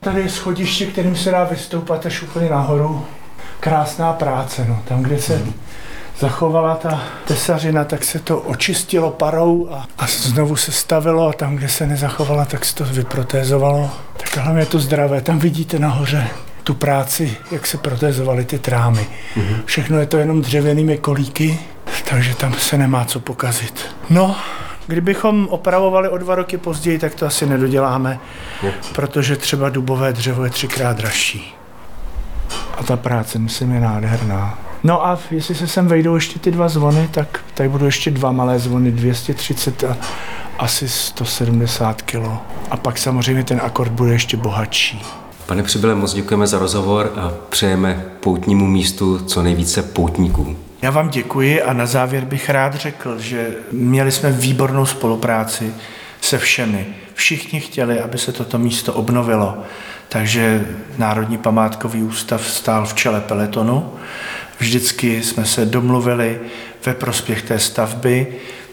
[0.00, 3.04] Tady je schodiště, kterým se dá vystoupat až úplně nahoru.
[3.60, 4.82] Krásná práce, no.
[4.88, 5.42] tam, kde se
[6.18, 11.56] zachovala ta tesařina, tak se to očistilo parou a, a znovu se stavilo a tam,
[11.56, 13.90] kde se nezachovala, tak se to vyprotézovalo.
[14.16, 15.20] Tak hlavně je to zdravé.
[15.20, 16.28] Tam vidíte nahoře
[16.64, 19.06] tu práci, jak se protézovaly ty trámy.
[19.36, 19.56] Mm-hmm.
[19.64, 21.58] Všechno je to jenom dřevěnými kolíky,
[22.10, 23.94] takže tam se nemá co pokazit.
[24.10, 24.36] No,
[24.86, 28.20] kdybychom opravovali o dva roky později, tak to asi nedoděláme,
[28.94, 31.54] protože třeba dubové dřevo je třikrát dražší.
[32.78, 34.58] A ta práce, myslím, je nádherná.
[34.84, 38.32] No a jestli se sem vejdou ještě ty dva zvony, tak tady budou ještě dva
[38.32, 39.96] malé zvony, 230 a
[40.58, 42.38] asi 170 kilo.
[42.70, 45.02] A pak samozřejmě ten akord bude ještě bohatší.
[45.52, 50.56] Pane Přibyle, moc děkujeme za rozhovor a přejeme poutnímu místu co nejvíce poutníků.
[50.82, 55.74] Já vám děkuji a na závěr bych rád řekl, že měli jsme výbornou spolupráci
[56.20, 56.86] se všemi.
[57.14, 59.58] Všichni chtěli, aby se toto místo obnovilo,
[60.08, 60.66] takže
[60.98, 63.92] Národní památkový ústav stál v čele peletonu.
[64.58, 66.40] Vždycky jsme se domluvili
[66.86, 68.26] ve prospěch té stavby.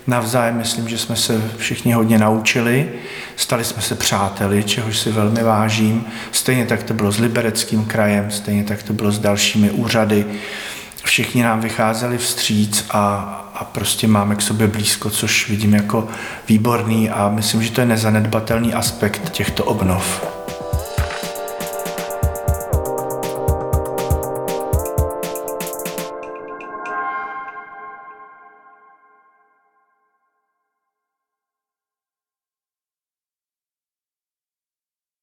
[0.09, 2.89] Navzájem myslím, že jsme se všichni hodně naučili.
[3.35, 6.05] Stali jsme se přáteli, čehož si velmi vážím.
[6.31, 10.25] Stejně tak to bylo s Libereckým krajem, stejně tak to bylo s dalšími úřady.
[11.03, 13.05] všichni nám vycházeli vstříc a,
[13.55, 16.07] a prostě máme k sobě blízko, což vidím jako
[16.47, 20.38] výborný a myslím, že to je nezanedbatelný aspekt těchto obnov.